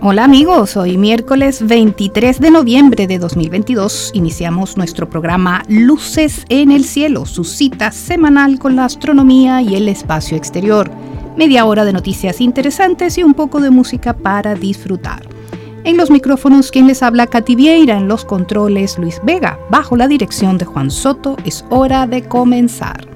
Hola 0.00 0.22
amigos, 0.22 0.76
hoy 0.76 0.96
miércoles 0.96 1.66
23 1.66 2.38
de 2.38 2.52
noviembre 2.52 3.08
de 3.08 3.18
2022 3.18 4.12
iniciamos 4.14 4.76
nuestro 4.76 5.10
programa 5.10 5.64
Luces 5.68 6.44
en 6.48 6.70
el 6.70 6.84
Cielo, 6.84 7.26
su 7.26 7.42
cita 7.42 7.90
semanal 7.90 8.60
con 8.60 8.76
la 8.76 8.84
astronomía 8.84 9.60
y 9.60 9.74
el 9.74 9.88
espacio 9.88 10.36
exterior. 10.36 10.88
Media 11.36 11.64
hora 11.64 11.84
de 11.84 11.92
noticias 11.92 12.40
interesantes 12.40 13.18
y 13.18 13.24
un 13.24 13.34
poco 13.34 13.60
de 13.60 13.70
música 13.70 14.16
para 14.16 14.54
disfrutar. 14.54 15.28
En 15.82 15.96
los 15.96 16.12
micrófonos, 16.12 16.70
quien 16.70 16.86
les 16.86 17.02
habla, 17.02 17.26
Katy 17.26 17.56
Vieira, 17.56 17.98
en 17.98 18.06
los 18.06 18.24
controles, 18.24 18.98
Luis 18.98 19.20
Vega, 19.24 19.58
bajo 19.68 19.96
la 19.96 20.06
dirección 20.06 20.58
de 20.58 20.64
Juan 20.64 20.92
Soto, 20.92 21.36
es 21.44 21.64
hora 21.70 22.06
de 22.06 22.22
comenzar. 22.22 23.08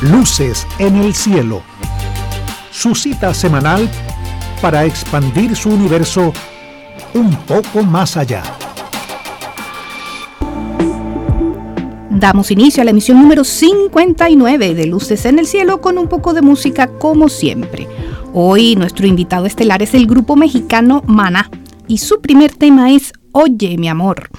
Luces 0.00 0.66
en 0.80 0.96
el 0.96 1.14
Cielo, 1.14 1.62
su 2.72 2.96
cita 2.96 3.32
semanal 3.32 3.88
para 4.62 4.84
expandir 4.84 5.56
su 5.56 5.70
universo 5.70 6.32
un 7.14 7.34
poco 7.46 7.82
más 7.82 8.16
allá. 8.16 8.44
Damos 12.08 12.52
inicio 12.52 12.80
a 12.80 12.84
la 12.84 12.92
emisión 12.92 13.20
número 13.20 13.42
59 13.42 14.74
de 14.74 14.86
Luces 14.86 15.26
en 15.26 15.40
el 15.40 15.46
Cielo 15.48 15.80
con 15.80 15.98
un 15.98 16.06
poco 16.06 16.32
de 16.32 16.42
música 16.42 16.86
como 16.86 17.28
siempre. 17.28 17.88
Hoy 18.32 18.76
nuestro 18.76 19.08
invitado 19.08 19.46
estelar 19.46 19.82
es 19.82 19.94
el 19.94 20.06
grupo 20.06 20.36
mexicano 20.36 21.02
Mana 21.06 21.50
y 21.88 21.98
su 21.98 22.20
primer 22.20 22.54
tema 22.54 22.92
es 22.92 23.12
Oye 23.32 23.76
mi 23.76 23.88
amor. 23.88 24.30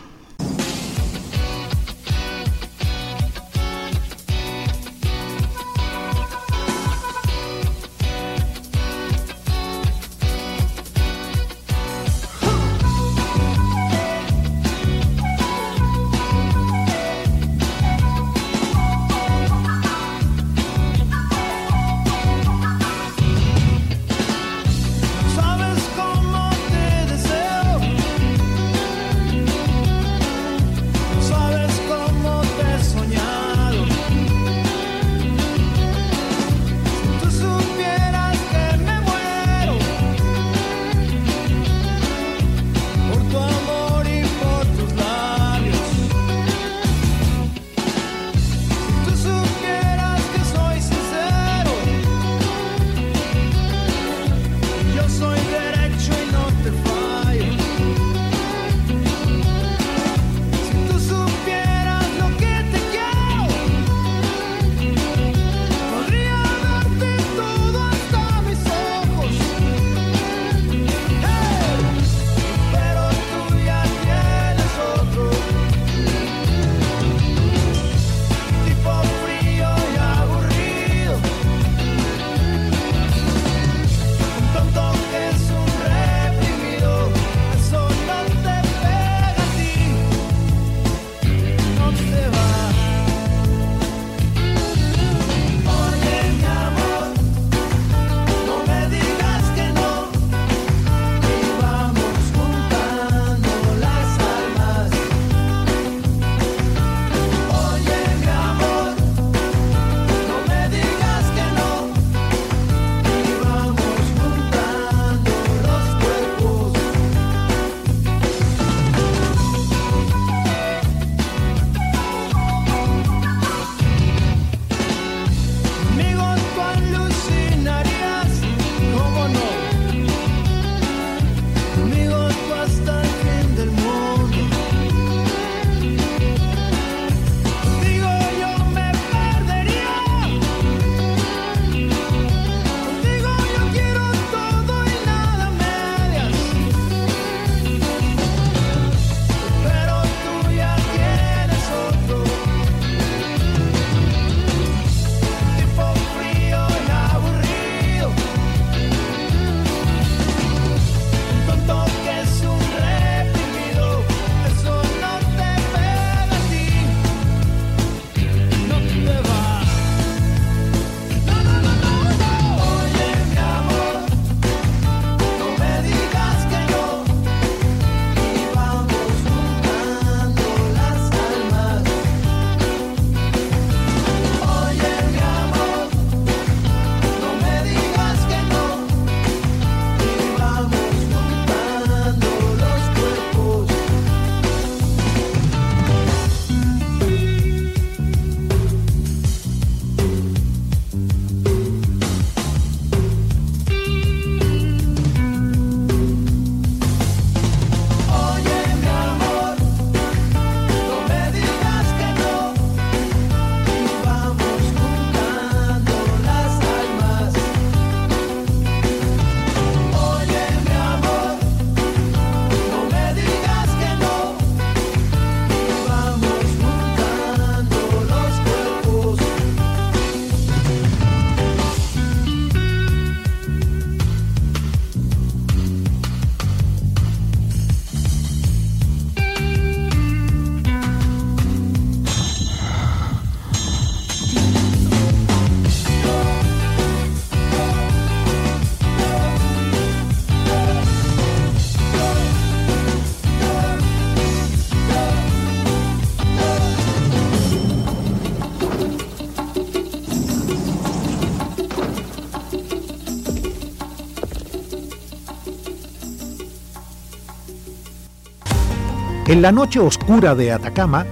En 269.34 269.41
la 269.41 269.51
noche 269.51 269.80
oscura 269.80 270.36
de 270.36 270.51
Atacama, 270.51 271.08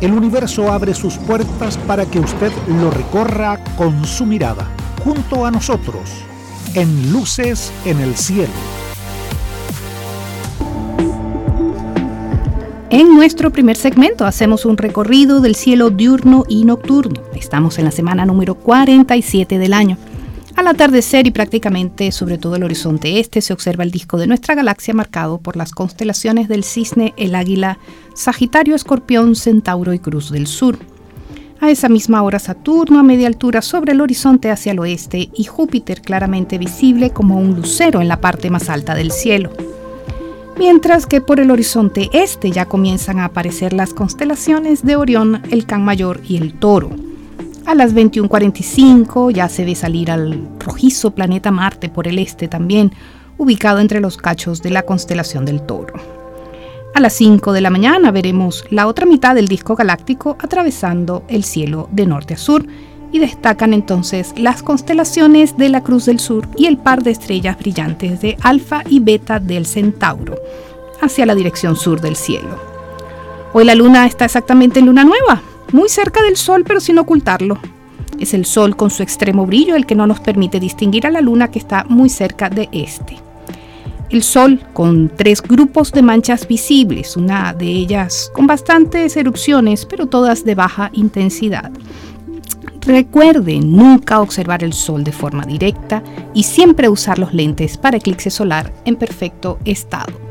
el 0.00 0.12
universo 0.12 0.70
abre 0.70 0.94
sus 0.94 1.16
puertas 1.16 1.76
para 1.76 2.06
que 2.06 2.20
usted 2.20 2.52
lo 2.68 2.88
recorra 2.92 3.58
con 3.76 4.04
su 4.04 4.26
mirada, 4.26 4.68
junto 5.02 5.44
a 5.44 5.50
nosotros, 5.50 6.08
en 6.74 7.10
Luces 7.10 7.72
en 7.84 7.98
el 7.98 8.14
Cielo. 8.14 8.52
En 12.90 13.16
nuestro 13.16 13.50
primer 13.50 13.76
segmento 13.76 14.24
hacemos 14.24 14.66
un 14.66 14.76
recorrido 14.76 15.40
del 15.40 15.56
cielo 15.56 15.90
diurno 15.90 16.44
y 16.48 16.64
nocturno. 16.64 17.22
Estamos 17.34 17.80
en 17.80 17.86
la 17.86 17.90
semana 17.90 18.24
número 18.24 18.54
47 18.54 19.58
del 19.58 19.72
año. 19.72 19.98
Al 20.64 20.70
atardecer 20.76 21.26
y 21.26 21.30
prácticamente 21.30 22.10
sobre 22.10 22.38
todo 22.38 22.56
el 22.56 22.62
horizonte 22.62 23.20
este 23.20 23.42
se 23.42 23.52
observa 23.52 23.84
el 23.84 23.90
disco 23.90 24.16
de 24.16 24.26
nuestra 24.26 24.54
galaxia 24.54 24.94
marcado 24.94 25.36
por 25.36 25.58
las 25.58 25.72
constelaciones 25.72 26.48
del 26.48 26.64
cisne, 26.64 27.12
el 27.18 27.34
águila, 27.34 27.78
Sagitario, 28.14 28.74
Escorpión, 28.74 29.36
Centauro 29.36 29.92
y 29.92 29.98
Cruz 29.98 30.30
del 30.30 30.46
Sur. 30.46 30.78
A 31.60 31.68
esa 31.68 31.90
misma 31.90 32.22
hora 32.22 32.38
Saturno 32.38 32.98
a 32.98 33.02
media 33.02 33.26
altura 33.26 33.60
sobre 33.60 33.92
el 33.92 34.00
horizonte 34.00 34.50
hacia 34.50 34.72
el 34.72 34.78
oeste 34.78 35.28
y 35.34 35.44
Júpiter 35.44 36.00
claramente 36.00 36.56
visible 36.56 37.10
como 37.10 37.36
un 37.36 37.56
lucero 37.56 38.00
en 38.00 38.08
la 38.08 38.22
parte 38.22 38.48
más 38.48 38.70
alta 38.70 38.94
del 38.94 39.12
cielo. 39.12 39.50
Mientras 40.56 41.04
que 41.04 41.20
por 41.20 41.40
el 41.40 41.50
horizonte 41.50 42.08
este 42.14 42.52
ya 42.52 42.64
comienzan 42.64 43.18
a 43.18 43.26
aparecer 43.26 43.74
las 43.74 43.92
constelaciones 43.92 44.82
de 44.82 44.96
Orión, 44.96 45.42
el 45.50 45.66
Can 45.66 45.84
Mayor 45.84 46.22
y 46.26 46.38
el 46.38 46.54
Toro. 46.54 46.88
A 47.66 47.74
las 47.74 47.94
21:45 47.94 49.30
ya 49.30 49.48
se 49.48 49.64
ve 49.64 49.74
salir 49.74 50.10
al 50.10 50.38
rojizo 50.60 51.12
planeta 51.12 51.50
Marte 51.50 51.88
por 51.88 52.06
el 52.06 52.18
este 52.18 52.46
también, 52.46 52.92
ubicado 53.38 53.80
entre 53.80 54.00
los 54.00 54.18
cachos 54.18 54.60
de 54.60 54.68
la 54.68 54.82
constelación 54.82 55.46
del 55.46 55.62
Toro. 55.62 55.94
A 56.94 57.00
las 57.00 57.14
5 57.14 57.52
de 57.52 57.62
la 57.62 57.70
mañana 57.70 58.10
veremos 58.10 58.64
la 58.70 58.86
otra 58.86 59.06
mitad 59.06 59.34
del 59.34 59.48
disco 59.48 59.76
galáctico 59.76 60.36
atravesando 60.40 61.24
el 61.26 61.42
cielo 61.42 61.88
de 61.90 62.06
norte 62.06 62.34
a 62.34 62.36
sur 62.36 62.66
y 63.10 63.18
destacan 63.18 63.72
entonces 63.72 64.34
las 64.36 64.62
constelaciones 64.62 65.56
de 65.56 65.70
la 65.70 65.82
Cruz 65.82 66.04
del 66.04 66.20
Sur 66.20 66.46
y 66.56 66.66
el 66.66 66.76
par 66.76 67.02
de 67.02 67.12
estrellas 67.12 67.58
brillantes 67.58 68.20
de 68.20 68.36
Alfa 68.42 68.82
y 68.88 69.00
Beta 69.00 69.40
del 69.40 69.66
Centauro, 69.66 70.36
hacia 71.00 71.24
la 71.24 71.34
dirección 71.34 71.76
sur 71.76 72.00
del 72.00 72.16
cielo. 72.16 72.58
Hoy 73.54 73.64
la 73.64 73.74
luna 73.74 74.04
está 74.04 74.24
exactamente 74.24 74.80
en 74.80 74.86
luna 74.86 75.04
nueva, 75.04 75.42
muy 75.74 75.88
cerca 75.88 76.22
del 76.22 76.36
Sol 76.36 76.62
pero 76.64 76.80
sin 76.80 76.98
ocultarlo. 76.98 77.58
Es 78.20 78.32
el 78.32 78.44
Sol 78.44 78.76
con 78.76 78.90
su 78.90 79.02
extremo 79.02 79.44
brillo 79.44 79.74
el 79.74 79.86
que 79.86 79.96
no 79.96 80.06
nos 80.06 80.20
permite 80.20 80.60
distinguir 80.60 81.04
a 81.04 81.10
la 81.10 81.20
Luna 81.20 81.50
que 81.50 81.58
está 81.58 81.84
muy 81.88 82.08
cerca 82.08 82.48
de 82.48 82.68
este. 82.70 83.18
El 84.08 84.22
Sol 84.22 84.60
con 84.72 85.08
tres 85.08 85.42
grupos 85.42 85.90
de 85.90 86.02
manchas 86.02 86.46
visibles, 86.46 87.16
una 87.16 87.52
de 87.52 87.66
ellas 87.66 88.30
con 88.32 88.46
bastantes 88.46 89.16
erupciones, 89.16 89.84
pero 89.84 90.06
todas 90.06 90.44
de 90.44 90.54
baja 90.54 90.90
intensidad. 90.92 91.72
Recuerden 92.82 93.72
nunca 93.76 94.20
observar 94.20 94.62
el 94.62 94.74
Sol 94.74 95.02
de 95.02 95.10
forma 95.10 95.44
directa 95.44 96.04
y 96.34 96.44
siempre 96.44 96.88
usar 96.88 97.18
los 97.18 97.34
lentes 97.34 97.76
para 97.78 97.96
eclipse 97.96 98.30
solar 98.30 98.72
en 98.84 98.94
perfecto 98.94 99.58
estado. 99.64 100.23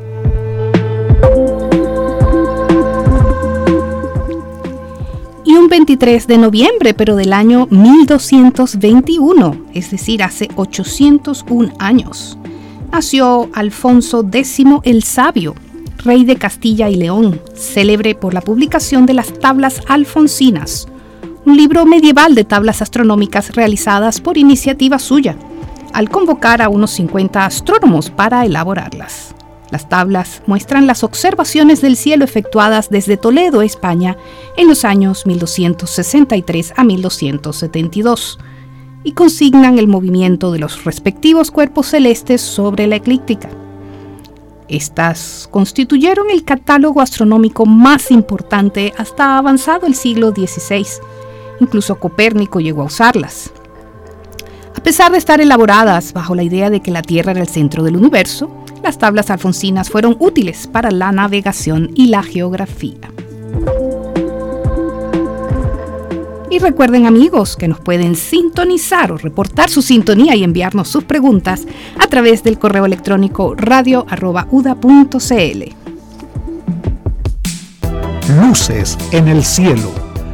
23 5.73 6.27
de 6.27 6.37
noviembre, 6.37 6.93
pero 6.93 7.15
del 7.15 7.33
año 7.33 7.67
1221, 7.71 9.57
es 9.73 9.89
decir, 9.89 10.21
hace 10.21 10.47
801 10.55 11.73
años. 11.79 12.37
Nació 12.91 13.49
Alfonso 13.53 14.23
X 14.31 14.59
el 14.83 15.01
Sabio, 15.01 15.55
rey 15.97 16.25
de 16.25 16.35
Castilla 16.35 16.91
y 16.91 16.95
León, 16.95 17.41
célebre 17.55 18.13
por 18.13 18.35
la 18.35 18.41
publicación 18.41 19.07
de 19.07 19.15
las 19.15 19.33
tablas 19.39 19.81
alfonsinas, 19.87 20.87
un 21.43 21.57
libro 21.57 21.87
medieval 21.87 22.35
de 22.35 22.43
tablas 22.43 22.83
astronómicas 22.83 23.55
realizadas 23.55 24.21
por 24.21 24.37
iniciativa 24.37 24.99
suya, 24.99 25.35
al 25.91 26.07
convocar 26.11 26.61
a 26.61 26.69
unos 26.69 26.91
50 26.91 27.47
astrónomos 27.47 28.11
para 28.11 28.45
elaborarlas. 28.45 29.33
Las 29.73 29.89
tablas 29.89 30.43
muestran 30.45 30.85
las 30.85 31.03
observaciones 31.03 31.81
del 31.81 31.97
cielo 31.97 32.23
efectuadas 32.23 32.91
desde 32.91 33.17
Toledo, 33.17 33.63
España, 33.63 34.17
en 34.55 34.67
los 34.67 34.85
años 34.85 35.25
1263 35.25 36.73
a 36.77 36.83
1272 36.83 38.37
y 39.03 39.13
consignan 39.13 39.79
el 39.79 39.87
movimiento 39.87 40.51
de 40.51 40.59
los 40.59 40.83
respectivos 40.83 41.49
cuerpos 41.49 41.87
celestes 41.87 42.39
sobre 42.39 42.85
la 42.85 42.97
eclíptica. 42.97 43.49
Estas 44.67 45.49
constituyeron 45.49 46.29
el 46.29 46.43
catálogo 46.43 47.01
astronómico 47.01 47.65
más 47.65 48.11
importante 48.11 48.93
hasta 48.95 49.39
avanzado 49.39 49.87
el 49.87 49.95
siglo 49.95 50.33
XVI. 50.33 50.85
Incluso 51.61 51.95
Copérnico 51.95 52.59
llegó 52.59 52.83
a 52.83 52.85
usarlas. 52.85 53.51
A 54.77 54.83
pesar 54.83 55.11
de 55.11 55.17
estar 55.17 55.41
elaboradas 55.41 56.13
bajo 56.13 56.35
la 56.35 56.43
idea 56.43 56.69
de 56.69 56.81
que 56.81 56.91
la 56.91 57.01
Tierra 57.01 57.31
era 57.31 57.41
el 57.41 57.47
centro 57.47 57.81
del 57.81 57.95
universo, 57.95 58.62
las 58.83 58.97
tablas 58.97 59.29
alfonsinas 59.29 59.89
fueron 59.89 60.17
útiles 60.19 60.67
para 60.67 60.91
la 60.91 61.11
navegación 61.11 61.91
y 61.95 62.07
la 62.07 62.21
geografía. 62.21 62.99
Y 66.51 66.59
recuerden 66.59 67.07
amigos 67.07 67.55
que 67.55 67.67
nos 67.67 67.79
pueden 67.79 68.15
sintonizar 68.15 69.11
o 69.11 69.17
reportar 69.17 69.69
su 69.69 69.81
sintonía 69.81 70.35
y 70.35 70.43
enviarnos 70.43 70.89
sus 70.89 71.03
preguntas 71.05 71.65
a 71.97 72.07
través 72.07 72.43
del 72.43 72.59
correo 72.59 72.85
electrónico 72.85 73.55
radio.uda.cl. 73.55 74.03
Luces 78.39 78.97
en 79.11 79.27
el 79.29 79.43
cielo, 79.43 79.91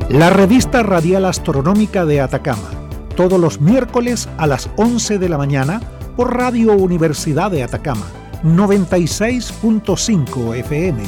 la 0.09 0.29
revista 0.29 0.83
radial 0.83 1.25
astronómica 1.25 2.05
de 2.05 2.19
Atacama, 2.19 2.69
todos 3.15 3.39
los 3.39 3.61
miércoles 3.61 4.27
a 4.37 4.47
las 4.47 4.69
11 4.75 5.19
de 5.19 5.29
la 5.29 5.37
mañana 5.37 5.81
por 6.17 6.35
Radio 6.35 6.73
Universidad 6.73 7.51
de 7.51 7.63
Atacama 7.63 8.05
96.5 8.43 10.55
FM. 10.55 11.03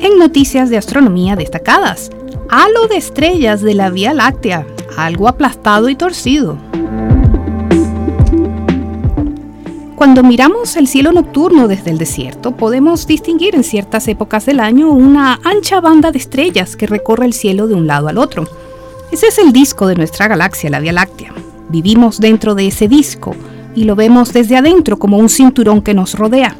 En 0.00 0.18
noticias 0.18 0.70
de 0.70 0.76
astronomía 0.76 1.34
destacadas, 1.34 2.10
halo 2.48 2.86
de 2.86 2.96
estrellas 2.96 3.60
de 3.60 3.74
la 3.74 3.90
Vía 3.90 4.14
Láctea, 4.14 4.64
algo 4.96 5.26
aplastado 5.26 5.88
y 5.88 5.96
torcido. 5.96 6.56
Cuando 9.96 10.22
miramos 10.22 10.76
el 10.76 10.86
cielo 10.86 11.10
nocturno 11.10 11.66
desde 11.66 11.90
el 11.90 11.98
desierto, 11.98 12.52
podemos 12.52 13.08
distinguir 13.08 13.56
en 13.56 13.64
ciertas 13.64 14.06
épocas 14.06 14.46
del 14.46 14.60
año 14.60 14.92
una 14.92 15.40
ancha 15.42 15.80
banda 15.80 16.12
de 16.12 16.18
estrellas 16.18 16.76
que 16.76 16.86
recorre 16.86 17.26
el 17.26 17.32
cielo 17.32 17.66
de 17.66 17.74
un 17.74 17.88
lado 17.88 18.06
al 18.06 18.18
otro. 18.18 18.46
Ese 19.10 19.26
es 19.26 19.38
el 19.38 19.52
disco 19.52 19.88
de 19.88 19.96
nuestra 19.96 20.28
galaxia, 20.28 20.70
la 20.70 20.78
Vía 20.78 20.92
Láctea. 20.92 21.32
Vivimos 21.68 22.18
dentro 22.18 22.54
de 22.54 22.66
ese 22.68 22.88
disco 22.88 23.34
y 23.74 23.84
lo 23.84 23.94
vemos 23.94 24.32
desde 24.32 24.56
adentro 24.56 24.98
como 24.98 25.18
un 25.18 25.28
cinturón 25.28 25.82
que 25.82 25.94
nos 25.94 26.14
rodea. 26.14 26.56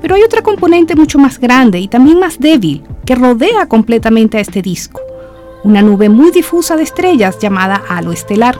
Pero 0.00 0.14
hay 0.14 0.22
otra 0.22 0.42
componente 0.42 0.94
mucho 0.94 1.18
más 1.18 1.38
grande 1.38 1.80
y 1.80 1.88
también 1.88 2.20
más 2.20 2.38
débil 2.38 2.84
que 3.04 3.14
rodea 3.14 3.66
completamente 3.68 4.38
a 4.38 4.40
este 4.40 4.62
disco, 4.62 5.00
una 5.64 5.82
nube 5.82 6.08
muy 6.08 6.30
difusa 6.30 6.76
de 6.76 6.84
estrellas 6.84 7.38
llamada 7.38 7.82
halo 7.88 8.12
estelar, 8.12 8.58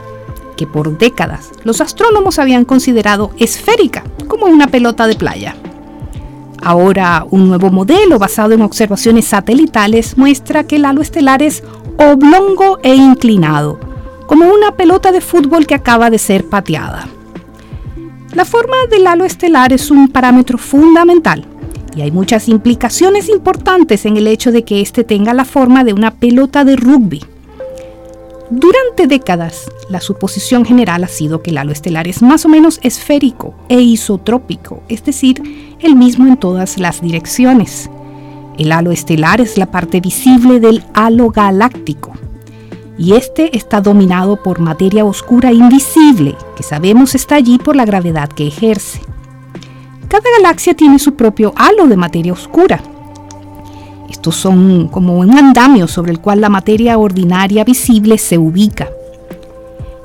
que 0.55 0.67
por 0.67 0.97
décadas 0.97 1.51
los 1.63 1.79
astrónomos 1.81 2.39
habían 2.39 2.65
considerado 2.65 3.31
esférica, 3.37 4.03
como 4.27 4.47
una 4.47 4.67
pelota 4.67 5.07
de 5.07 5.15
playa. 5.15 5.55
Ahora, 6.61 7.25
un 7.29 7.47
nuevo 7.47 7.69
modelo 7.69 8.19
basado 8.19 8.53
en 8.53 8.61
observaciones 8.61 9.25
satelitales 9.25 10.17
muestra 10.17 10.65
que 10.65 10.77
el 10.77 10.85
halo 10.85 11.01
estelar 11.01 11.41
es 11.43 11.63
oblongo 11.97 12.79
e 12.83 12.95
inclinado, 12.95 13.79
como 14.27 14.45
una 14.53 14.73
pelota 14.73 15.11
de 15.11 15.21
fútbol 15.21 15.65
que 15.65 15.73
acaba 15.73 16.09
de 16.09 16.19
ser 16.19 16.47
pateada. 16.47 17.07
La 18.33 18.45
forma 18.45 18.75
del 18.91 19.07
halo 19.07 19.25
estelar 19.25 19.73
es 19.73 19.89
un 19.89 20.09
parámetro 20.09 20.57
fundamental 20.57 21.45
y 21.95 22.01
hay 22.01 22.11
muchas 22.11 22.47
implicaciones 22.49 23.29
importantes 23.29 24.05
en 24.05 24.17
el 24.17 24.27
hecho 24.27 24.51
de 24.51 24.63
que 24.63 24.81
éste 24.81 25.03
tenga 25.03 25.33
la 25.33 25.45
forma 25.45 25.83
de 25.83 25.93
una 25.93 26.11
pelota 26.11 26.63
de 26.63 26.75
rugby. 26.75 27.25
Durante 28.49 29.07
décadas, 29.07 29.69
la 29.89 29.99
suposición 29.99 30.65
general 30.65 31.03
ha 31.03 31.07
sido 31.07 31.41
que 31.41 31.51
el 31.51 31.57
halo 31.57 31.71
estelar 31.71 32.07
es 32.07 32.21
más 32.21 32.45
o 32.45 32.49
menos 32.49 32.79
esférico 32.83 33.55
e 33.69 33.81
isotrópico, 33.81 34.83
es 34.89 35.03
decir, 35.03 35.41
el 35.79 35.95
mismo 35.95 36.27
en 36.27 36.37
todas 36.37 36.77
las 36.77 37.01
direcciones. 37.01 37.89
El 38.57 38.71
halo 38.71 38.91
estelar 38.91 39.41
es 39.41 39.57
la 39.57 39.71
parte 39.71 39.99
visible 39.99 40.59
del 40.59 40.83
halo 40.93 41.29
galáctico 41.29 42.13
y 42.97 43.13
este 43.13 43.55
está 43.55 43.79
dominado 43.81 44.41
por 44.41 44.59
materia 44.59 45.05
oscura 45.05 45.51
invisible, 45.51 46.35
que 46.55 46.63
sabemos 46.63 47.15
está 47.15 47.35
allí 47.35 47.57
por 47.59 47.75
la 47.75 47.85
gravedad 47.85 48.29
que 48.29 48.47
ejerce. 48.47 49.01
Cada 50.07 50.23
galaxia 50.37 50.73
tiene 50.73 50.99
su 50.99 51.15
propio 51.15 51.53
halo 51.55 51.87
de 51.87 51.97
materia 51.97 52.33
oscura. 52.33 52.81
Estos 54.09 54.35
son 54.35 54.87
como 54.87 55.17
un 55.17 55.37
andamio 55.37 55.87
sobre 55.87 56.11
el 56.11 56.19
cual 56.19 56.41
la 56.41 56.49
materia 56.49 56.97
ordinaria 56.97 57.63
visible 57.63 58.17
se 58.17 58.37
ubica. 58.37 58.89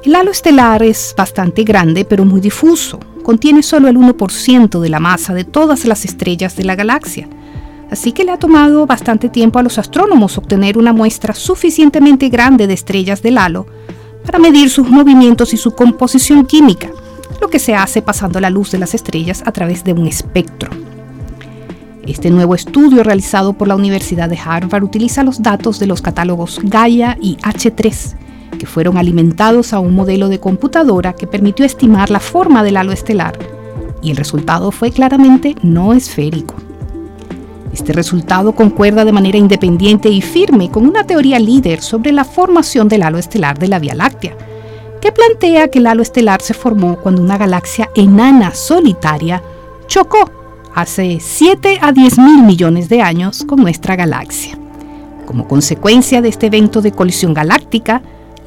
El 0.05 0.17
halo 0.17 0.33
estelar 0.33 0.83
es 0.83 1.15
bastante 1.17 1.63
grande 1.63 2.05
pero 2.05 2.25
muy 2.25 2.41
difuso, 2.41 2.99
contiene 3.23 3.63
solo 3.63 3.89
el 3.89 3.97
1% 3.97 4.81
de 4.81 4.89
la 4.89 5.01
masa 5.01 5.33
de 5.33 5.45
todas 5.45 5.85
las 5.85 6.05
estrellas 6.05 6.57
de 6.57 6.65
la 6.65 6.75
galaxia, 6.75 7.29
así 7.93 8.13
que 8.13 8.25
le 8.25 8.33
ha 8.33 8.39
tomado 8.39 8.87
bastante 8.87 9.29
tiempo 9.29 9.59
a 9.59 9.63
los 9.63 9.79
astrónomos 9.79 10.39
obtener 10.39 10.79
una 10.79 10.95
muestra 10.95 11.35
suficientemente 11.35 12.31
grande 12.31 12.67
de 12.67 12.73
estrellas 12.73 13.21
del 13.21 13.37
halo 13.37 13.67
para 14.25 14.39
medir 14.39 14.71
sus 14.71 14.89
movimientos 14.89 15.53
y 15.53 15.59
su 15.59 15.73
composición 15.73 16.47
química, 16.47 16.89
lo 17.41 17.51
que 17.51 17.59
se 17.59 17.75
hace 17.75 18.01
pasando 18.01 18.41
la 18.41 18.49
luz 18.49 18.71
de 18.71 18.79
las 18.79 18.95
estrellas 18.95 19.43
a 19.45 19.53
través 19.53 19.85
de 19.85 19.93
un 19.93 20.07
espectro. 20.07 20.71
Este 22.07 22.31
nuevo 22.31 22.55
estudio 22.55 23.03
realizado 23.03 23.53
por 23.53 23.69
la 23.69 23.77
Universidad 23.77 24.31
de 24.31 24.39
Harvard 24.43 24.85
utiliza 24.85 25.23
los 25.23 25.43
datos 25.43 25.79
de 25.79 25.87
los 25.87 26.01
catálogos 26.01 26.61
Gaia 26.63 27.19
y 27.21 27.37
H3, 27.37 28.17
que 28.59 28.67
fueron 28.67 28.97
alimentados 28.97 29.75
a 29.75 29.81
un 29.81 29.95
modelo 29.95 30.31
de 30.31 30.41
computadora 30.41 31.13
que 31.13 31.27
permitió 31.27 31.67
estimar 31.67 32.09
la 32.11 32.21
forma 32.21 32.65
del 32.65 32.79
halo 32.79 32.93
estelar, 32.93 33.39
y 34.01 34.11
el 34.11 34.17
resultado 34.17 34.71
fue 34.73 34.93
claramente 34.93 35.57
no 35.63 35.93
esférico. 35.93 36.55
Este 37.73 37.93
resultado 37.93 38.53
concuerda 38.53 39.05
de 39.05 39.13
manera 39.13 39.39
independiente 39.39 40.11
y 40.11 40.21
firme 40.21 40.71
con 40.71 40.87
una 40.87 41.05
teoría 41.05 41.39
líder 41.39 41.81
sobre 41.81 42.13
la 42.13 42.25
formación 42.25 42.89
del 42.89 43.03
halo 43.03 43.19
estelar 43.19 43.59
de 43.59 43.69
la 43.69 43.79
Vía 43.79 43.95
Láctea, 43.95 44.37
que 45.01 45.11
plantea 45.11 45.69
que 45.69 45.79
el 45.79 45.87
halo 45.87 46.03
estelar 46.03 46.43
se 46.43 46.55
formó 46.55 46.97
cuando 46.97 47.23
una 47.23 47.39
galaxia 47.39 47.91
enana 47.95 48.55
solitaria 48.55 49.43
chocó 49.87 50.31
hace 50.75 51.19
7 51.21 51.79
a 51.81 51.93
10 51.93 52.19
mil 52.19 52.43
millones 52.45 52.89
de 52.89 53.01
años 53.01 53.45
con 53.45 53.61
nuestra 53.61 53.97
galaxia. 53.97 54.59
Como 55.27 55.49
consecuencia 55.49 56.21
de 56.21 56.29
este 56.29 56.47
evento 56.47 56.83
de 56.83 56.93
colisión 56.93 57.33
galáctica, 57.33 58.03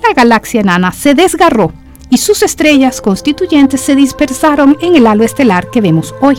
la 0.08 0.14
galaxia 0.14 0.62
enana 0.62 0.92
se 0.92 1.16
desgarró 1.16 1.72
y 2.10 2.18
sus 2.18 2.44
estrellas 2.44 3.02
constituyentes 3.02 3.82
se 3.82 3.96
dispersaron 3.96 4.78
en 4.82 4.96
el 4.96 5.08
halo 5.08 5.24
estelar 5.24 5.70
que 5.72 5.82
vemos 5.82 6.14
hoy. 6.22 6.38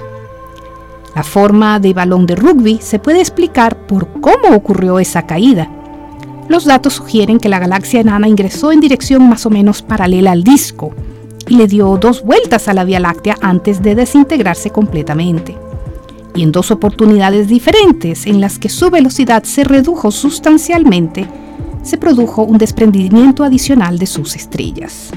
La 1.16 1.24
forma 1.24 1.80
de 1.80 1.94
balón 1.94 2.26
de 2.26 2.36
rugby 2.36 2.78
se 2.82 2.98
puede 2.98 3.20
explicar 3.20 3.86
por 3.86 4.20
cómo 4.20 4.54
ocurrió 4.54 4.98
esa 4.98 5.22
caída. 5.22 5.66
Los 6.46 6.66
datos 6.66 6.92
sugieren 6.92 7.40
que 7.40 7.48
la 7.48 7.58
galaxia 7.58 8.00
enana 8.00 8.28
ingresó 8.28 8.70
en 8.70 8.80
dirección 8.80 9.26
más 9.26 9.46
o 9.46 9.50
menos 9.50 9.80
paralela 9.80 10.32
al 10.32 10.44
disco 10.44 10.94
y 11.48 11.56
le 11.56 11.68
dio 11.68 11.96
dos 11.96 12.22
vueltas 12.22 12.68
a 12.68 12.74
la 12.74 12.84
Vía 12.84 13.00
Láctea 13.00 13.38
antes 13.40 13.82
de 13.82 13.94
desintegrarse 13.94 14.68
completamente 14.68 15.56
y 16.34 16.42
en 16.42 16.52
dos 16.52 16.70
oportunidades 16.70 17.48
diferentes 17.48 18.26
en 18.26 18.42
las 18.42 18.58
que 18.58 18.68
su 18.68 18.90
velocidad 18.90 19.42
se 19.44 19.64
redujo 19.64 20.10
sustancialmente, 20.10 21.26
se 21.82 21.96
produjo 21.96 22.42
un 22.42 22.58
desprendimiento 22.58 23.42
adicional 23.42 23.98
de 23.98 24.06
sus 24.06 24.36
estrellas. 24.36 25.12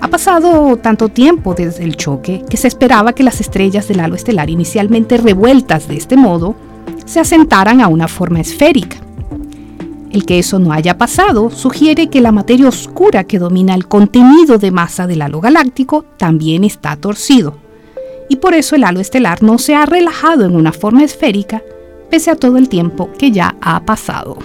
Ha 0.00 0.08
pasado 0.08 0.76
tanto 0.78 1.08
tiempo 1.08 1.54
desde 1.54 1.84
el 1.84 1.96
choque 1.96 2.42
que 2.48 2.56
se 2.56 2.68
esperaba 2.68 3.12
que 3.12 3.22
las 3.22 3.40
estrellas 3.40 3.86
del 3.86 4.00
halo 4.00 4.14
estelar 4.14 4.48
inicialmente 4.48 5.18
revueltas 5.18 5.88
de 5.88 5.96
este 5.96 6.16
modo 6.16 6.54
se 7.04 7.20
asentaran 7.20 7.80
a 7.80 7.88
una 7.88 8.08
forma 8.08 8.40
esférica. 8.40 8.96
El 10.10 10.24
que 10.24 10.38
eso 10.38 10.58
no 10.58 10.72
haya 10.72 10.98
pasado 10.98 11.50
sugiere 11.50 12.08
que 12.08 12.20
la 12.20 12.32
materia 12.32 12.68
oscura 12.68 13.24
que 13.24 13.38
domina 13.38 13.74
el 13.74 13.86
contenido 13.86 14.58
de 14.58 14.70
masa 14.70 15.06
del 15.06 15.22
halo 15.22 15.40
galáctico 15.40 16.04
también 16.16 16.64
está 16.64 16.96
torcido 16.96 17.58
y 18.30 18.36
por 18.36 18.54
eso 18.54 18.76
el 18.76 18.84
halo 18.84 19.00
estelar 19.00 19.42
no 19.42 19.58
se 19.58 19.74
ha 19.74 19.84
relajado 19.84 20.44
en 20.44 20.56
una 20.56 20.72
forma 20.72 21.02
esférica 21.02 21.62
pese 22.10 22.30
a 22.30 22.36
todo 22.36 22.56
el 22.56 22.68
tiempo 22.68 23.10
que 23.18 23.32
ya 23.32 23.56
ha 23.60 23.84
pasado. 23.84 24.38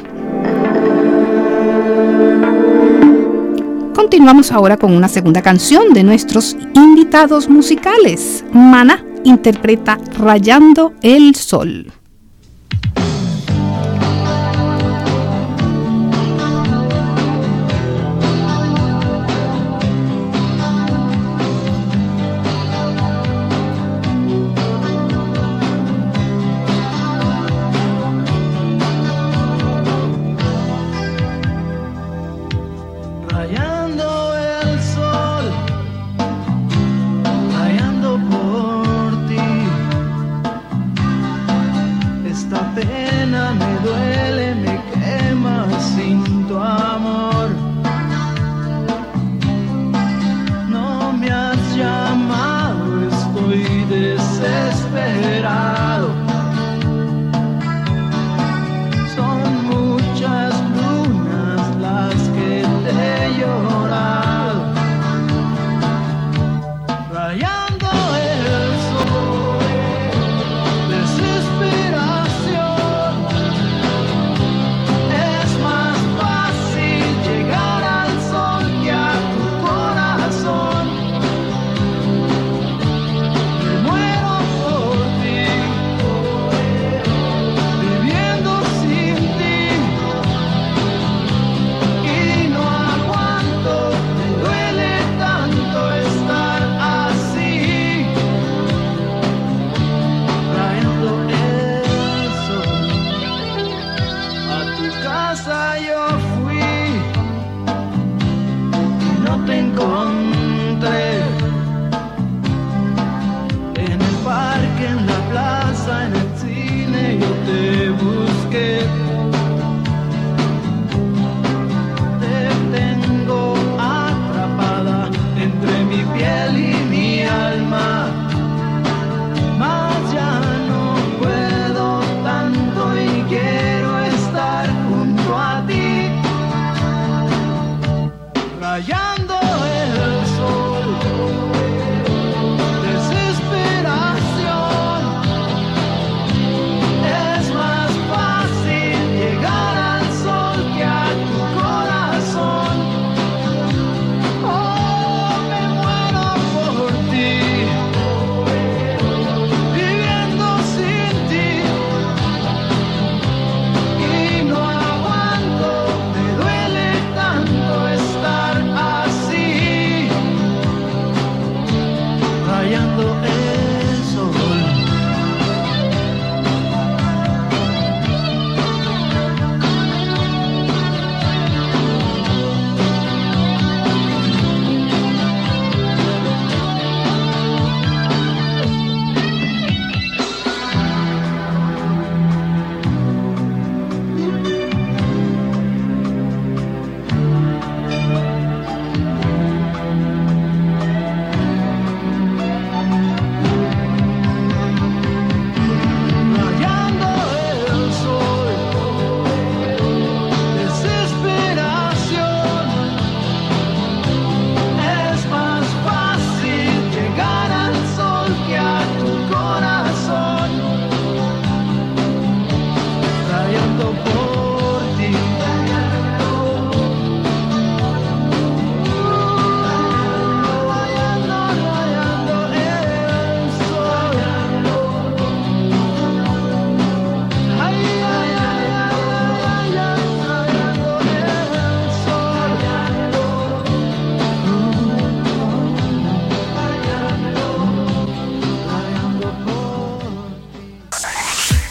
Continuamos 3.96 4.52
ahora 4.52 4.76
con 4.76 4.94
una 4.94 5.08
segunda 5.08 5.42
canción 5.42 5.94
de 5.94 6.04
nuestros 6.04 6.58
invitados 6.74 7.48
musicales. 7.48 8.44
Mana 8.52 9.06
interpreta 9.24 9.98
Rayando 10.20 10.94
el 11.02 11.34
Sol. 11.34 11.92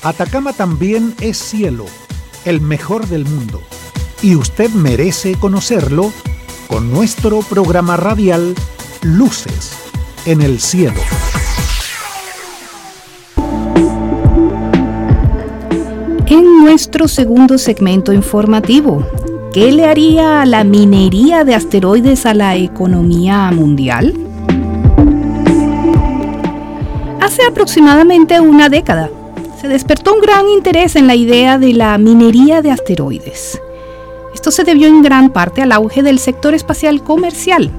Atacama 0.05 0.53
también 0.53 1.15
es 1.23 1.39
cielo, 1.39 1.87
el 2.45 2.61
mejor 2.61 3.07
del 3.07 3.25
mundo. 3.25 3.63
Y 4.21 4.37
usted 4.37 4.69
merece 4.69 5.35
conocerlo 5.37 6.13
con 6.69 6.93
nuestro 6.93 7.41
programa 7.41 7.97
radial 7.97 8.55
Luces 9.01 9.73
en 10.27 10.43
el 10.43 10.61
Cielo. 10.61 11.01
En 16.27 16.63
nuestro 16.63 17.09
segundo 17.09 17.57
segmento 17.57 18.13
informativo, 18.13 19.07
¿qué 19.55 19.73
le 19.73 19.87
haría 19.87 20.45
la 20.45 20.65
minería 20.65 21.45
de 21.45 21.55
asteroides 21.55 22.27
a 22.27 22.35
la 22.35 22.57
economía 22.57 23.51
mundial? 23.53 24.15
Hace 27.23 27.43
aproximadamente 27.47 28.39
una 28.39 28.69
década, 28.69 29.09
se 29.65 29.69
despertó 29.69 30.13
un 30.13 30.21
gran 30.21 30.47
interés 30.51 30.95
en 30.95 31.07
la 31.07 31.15
idea 31.15 31.57
de 31.57 31.73
la 31.73 31.97
minería 31.97 32.61
de 32.61 32.71
asteroides. 32.71 33.59
Esto 34.35 34.51
se 34.51 34.63
debió 34.63 34.89
en 34.89 35.01
gran 35.01 35.31
parte 35.31 35.63
al 35.63 35.73
auge 35.73 36.03
del 36.03 36.19
sector 36.19 36.53
espacial 36.53 37.03
comercial 37.03 37.71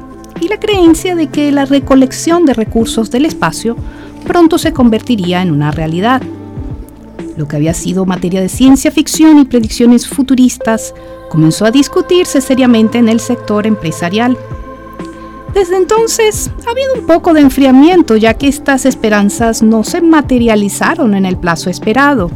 y 0.41 0.47
la 0.47 0.59
creencia 0.59 1.15
de 1.15 1.27
que 1.27 1.51
la 1.51 1.65
recolección 1.65 2.43
de 2.47 2.55
recursos 2.55 3.11
del 3.11 3.27
espacio 3.27 3.75
pronto 4.25 4.57
se 4.57 4.73
convertiría 4.73 5.43
en 5.43 5.51
una 5.51 5.69
realidad. 5.69 6.23
Lo 7.37 7.47
que 7.47 7.57
había 7.57 7.75
sido 7.75 8.07
materia 8.07 8.41
de 8.41 8.49
ciencia 8.49 8.89
ficción 8.89 9.37
y 9.37 9.45
predicciones 9.45 10.07
futuristas 10.07 10.95
comenzó 11.29 11.65
a 11.65 11.71
discutirse 11.71 12.41
seriamente 12.41 12.97
en 12.97 13.09
el 13.09 13.19
sector 13.19 13.67
empresarial. 13.67 14.35
Desde 15.55 15.77
entonces 15.77 16.51
ha 16.67 16.71
habido 16.71 16.95
un 16.99 17.07
poco 17.07 17.33
de 17.33 17.39
enfriamiento 17.39 18.17
ya 18.17 18.33
que 18.33 18.49
estas 18.49 18.85
esperanzas 18.85 19.63
no 19.63 19.85
se 19.85 20.01
materializaron 20.01 21.15
en 21.15 21.25
el 21.25 21.37
plazo 21.37 21.69
esperado. 21.69 22.29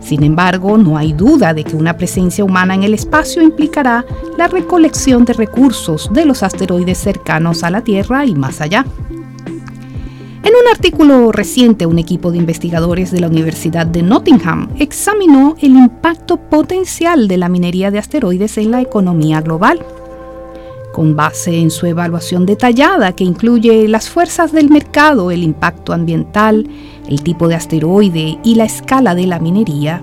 Sin 0.00 0.22
embargo, 0.22 0.78
no 0.78 0.96
hay 0.96 1.12
duda 1.12 1.54
de 1.54 1.64
que 1.64 1.74
una 1.74 1.96
presencia 1.96 2.44
humana 2.44 2.76
en 2.76 2.84
el 2.84 2.94
espacio 2.94 3.42
implicará 3.42 4.06
la 4.38 4.46
recolección 4.46 5.24
de 5.24 5.32
recursos 5.32 6.08
de 6.12 6.24
los 6.24 6.44
asteroides 6.44 6.98
cercanos 6.98 7.64
a 7.64 7.70
la 7.70 7.80
Tierra 7.80 8.24
y 8.24 8.36
más 8.36 8.60
allá. 8.60 8.86
En 10.44 10.52
un 10.52 10.68
artículo 10.72 11.32
reciente, 11.32 11.84
un 11.84 11.98
equipo 11.98 12.30
de 12.30 12.38
investigadores 12.38 13.10
de 13.10 13.18
la 13.18 13.26
Universidad 13.26 13.86
de 13.86 14.04
Nottingham 14.04 14.68
examinó 14.78 15.56
el 15.60 15.72
impacto 15.72 16.36
potencial 16.36 17.26
de 17.26 17.38
la 17.38 17.48
minería 17.48 17.90
de 17.90 17.98
asteroides 17.98 18.56
en 18.58 18.70
la 18.70 18.80
economía 18.80 19.40
global 19.40 19.84
con 20.96 21.14
base 21.14 21.60
en 21.60 21.70
su 21.70 21.84
evaluación 21.84 22.46
detallada 22.46 23.12
que 23.12 23.22
incluye 23.22 23.86
las 23.86 24.08
fuerzas 24.08 24.50
del 24.50 24.70
mercado, 24.70 25.30
el 25.30 25.42
impacto 25.42 25.92
ambiental, 25.92 26.66
el 27.06 27.22
tipo 27.22 27.48
de 27.48 27.54
asteroide 27.54 28.38
y 28.42 28.54
la 28.54 28.64
escala 28.64 29.14
de 29.14 29.26
la 29.26 29.38
minería. 29.38 30.00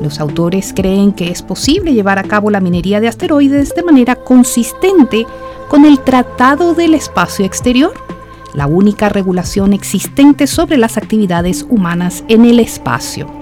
Los 0.00 0.20
autores 0.20 0.72
creen 0.74 1.12
que 1.12 1.28
es 1.28 1.42
posible 1.42 1.92
llevar 1.92 2.18
a 2.18 2.22
cabo 2.22 2.50
la 2.50 2.60
minería 2.60 2.98
de 2.98 3.08
asteroides 3.08 3.74
de 3.74 3.82
manera 3.82 4.16
consistente 4.16 5.26
con 5.68 5.84
el 5.84 6.00
Tratado 6.00 6.72
del 6.72 6.94
Espacio 6.94 7.44
Exterior, 7.44 7.92
la 8.54 8.66
única 8.66 9.10
regulación 9.10 9.74
existente 9.74 10.46
sobre 10.46 10.78
las 10.78 10.96
actividades 10.96 11.66
humanas 11.68 12.24
en 12.28 12.46
el 12.46 12.58
espacio. 12.58 13.41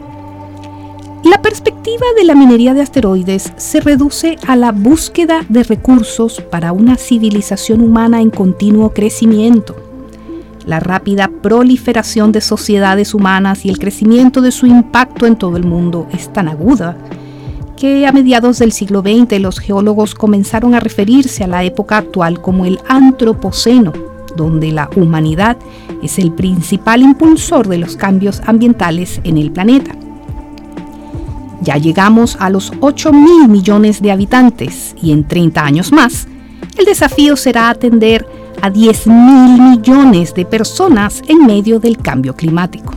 La 1.25 1.43
perspectiva 1.43 2.07
de 2.17 2.25
la 2.25 2.35
minería 2.35 2.73
de 2.73 2.81
asteroides 2.81 3.53
se 3.57 3.81
reduce 3.81 4.39
a 4.47 4.57
la 4.57 4.73
búsqueda 4.73 5.45
de 5.51 5.63
recursos 5.65 6.41
para 6.41 6.73
una 6.73 6.97
civilización 6.97 7.83
humana 7.83 8.23
en 8.23 8.31
continuo 8.31 8.95
crecimiento. 8.95 9.77
La 10.65 10.81
rápida 10.81 11.31
proliferación 11.43 12.33
de 12.33 12.41
sociedades 12.41 13.13
humanas 13.13 13.67
y 13.67 13.69
el 13.69 13.79
crecimiento 13.79 14.41
de 14.41 14.51
su 14.51 14.67
impacto 14.67 15.27
en 15.27 15.37
todo 15.37 15.59
el 15.59 15.65
mundo 15.65 16.09
es 16.13 16.33
tan 16.33 16.49
aguda 16.49 16.97
que 17.77 18.07
a 18.07 18.13
mediados 18.13 18.59
del 18.59 18.73
siglo 18.73 19.03
XX 19.03 19.41
los 19.41 19.59
geólogos 19.59 20.15
comenzaron 20.15 20.75
a 20.75 20.81
referirse 20.81 21.45
a 21.45 21.49
la 21.49 21.65
época 21.65 21.99
actual 21.99 22.41
como 22.41 22.65
el 22.65 22.79
Antropoceno, 22.89 23.93
donde 24.37 24.73
la 24.73 24.89
humanidad 24.97 25.59
es 26.03 26.19
el 26.19 26.33
principal 26.33 27.03
impulsor 27.03 27.69
de 27.69 27.79
los 27.79 27.97
cambios 27.97 28.41
ambientales 28.47 29.21
en 29.25 29.37
el 29.37 29.51
planeta. 29.51 29.95
Ya 31.63 31.77
llegamos 31.77 32.37
a 32.41 32.49
los 32.49 32.73
8 32.81 33.13
mil 33.13 33.49
millones 33.49 34.01
de 34.01 34.13
habitantes 34.13 34.95
y 35.01 35.13
en 35.13 35.27
30 35.27 35.63
años 35.63 35.93
más, 35.93 36.27
el 36.79 36.87
desafío 36.87 37.37
será 37.37 37.69
atender 37.69 38.27
a 38.63 38.71
10 38.71 39.07
mil 39.07 39.61
millones 39.61 40.35
de 40.35 40.45
personas 40.45 41.23
en 41.29 41.47
medio 41.47 41.79
del 41.79 41.99
cambio 41.99 42.35
climático. 42.35 42.95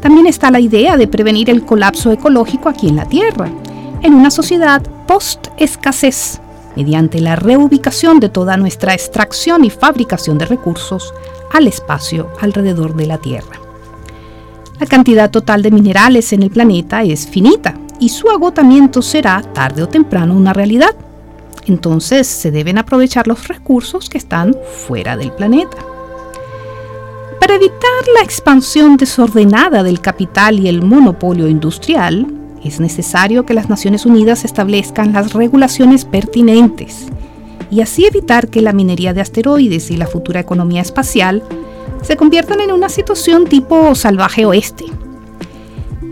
También 0.00 0.26
está 0.26 0.50
la 0.50 0.60
idea 0.60 0.96
de 0.96 1.06
prevenir 1.06 1.50
el 1.50 1.64
colapso 1.64 2.10
ecológico 2.10 2.68
aquí 2.68 2.88
en 2.88 2.96
la 2.96 3.06
Tierra, 3.06 3.50
en 4.02 4.14
una 4.14 4.30
sociedad 4.30 4.82
post-escasez, 5.06 6.40
mediante 6.74 7.20
la 7.20 7.36
reubicación 7.36 8.18
de 8.18 8.30
toda 8.30 8.56
nuestra 8.56 8.94
extracción 8.94 9.64
y 9.64 9.70
fabricación 9.70 10.38
de 10.38 10.46
recursos 10.46 11.12
al 11.52 11.66
espacio 11.66 12.30
alrededor 12.40 12.94
de 12.94 13.06
la 13.06 13.18
Tierra. 13.18 13.59
La 14.80 14.86
cantidad 14.86 15.30
total 15.30 15.62
de 15.62 15.70
minerales 15.70 16.32
en 16.32 16.42
el 16.42 16.50
planeta 16.50 17.02
es 17.02 17.26
finita 17.26 17.74
y 17.98 18.08
su 18.08 18.30
agotamiento 18.30 19.02
será 19.02 19.42
tarde 19.42 19.82
o 19.82 19.88
temprano 19.88 20.34
una 20.34 20.54
realidad. 20.54 20.96
Entonces 21.66 22.26
se 22.26 22.50
deben 22.50 22.78
aprovechar 22.78 23.26
los 23.26 23.46
recursos 23.46 24.08
que 24.08 24.16
están 24.16 24.56
fuera 24.86 25.18
del 25.18 25.32
planeta. 25.32 25.76
Para 27.38 27.56
evitar 27.56 27.90
la 28.14 28.22
expansión 28.22 28.96
desordenada 28.96 29.82
del 29.82 30.00
capital 30.00 30.58
y 30.58 30.68
el 30.68 30.80
monopolio 30.80 31.46
industrial, 31.46 32.26
es 32.64 32.80
necesario 32.80 33.44
que 33.44 33.52
las 33.52 33.68
Naciones 33.68 34.06
Unidas 34.06 34.46
establezcan 34.46 35.12
las 35.12 35.34
regulaciones 35.34 36.06
pertinentes 36.06 37.08
y 37.70 37.82
así 37.82 38.06
evitar 38.06 38.48
que 38.48 38.62
la 38.62 38.72
minería 38.72 39.12
de 39.12 39.20
asteroides 39.20 39.90
y 39.90 39.98
la 39.98 40.06
futura 40.06 40.40
economía 40.40 40.80
espacial 40.80 41.42
se 42.02 42.16
conviertan 42.16 42.60
en 42.60 42.72
una 42.72 42.88
situación 42.88 43.46
tipo 43.46 43.94
salvaje 43.94 44.44
oeste. 44.46 44.86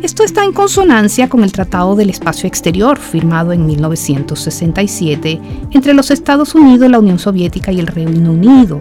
Esto 0.03 0.23
está 0.23 0.45
en 0.45 0.53
consonancia 0.53 1.29
con 1.29 1.43
el 1.43 1.51
Tratado 1.51 1.97
del 1.97 2.11
Espacio 2.11 2.47
Exterior, 2.47 2.99
firmado 2.99 3.53
en 3.53 3.67
1967 3.67 5.41
entre 5.73 5.93
los 5.93 6.13
Estados 6.13 6.55
Unidos, 6.55 6.89
la 6.89 7.01
Unión 7.01 7.19
Soviética 7.19 7.73
y 7.73 7.81
el 7.81 7.89
Reino 7.89 8.31
Unido, 8.31 8.81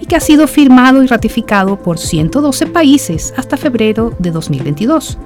y 0.00 0.06
que 0.06 0.16
ha 0.16 0.20
sido 0.20 0.48
firmado 0.48 1.04
y 1.04 1.06
ratificado 1.06 1.78
por 1.78 1.98
112 1.98 2.66
países 2.66 3.32
hasta 3.36 3.56
febrero 3.56 4.12
de 4.18 4.32
2022, 4.32 5.18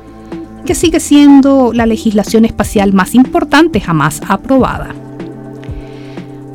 que 0.66 0.74
sigue 0.74 1.00
siendo 1.00 1.72
la 1.72 1.86
legislación 1.86 2.44
espacial 2.44 2.92
más 2.92 3.14
importante 3.14 3.80
jamás 3.80 4.20
aprobada. 4.28 4.94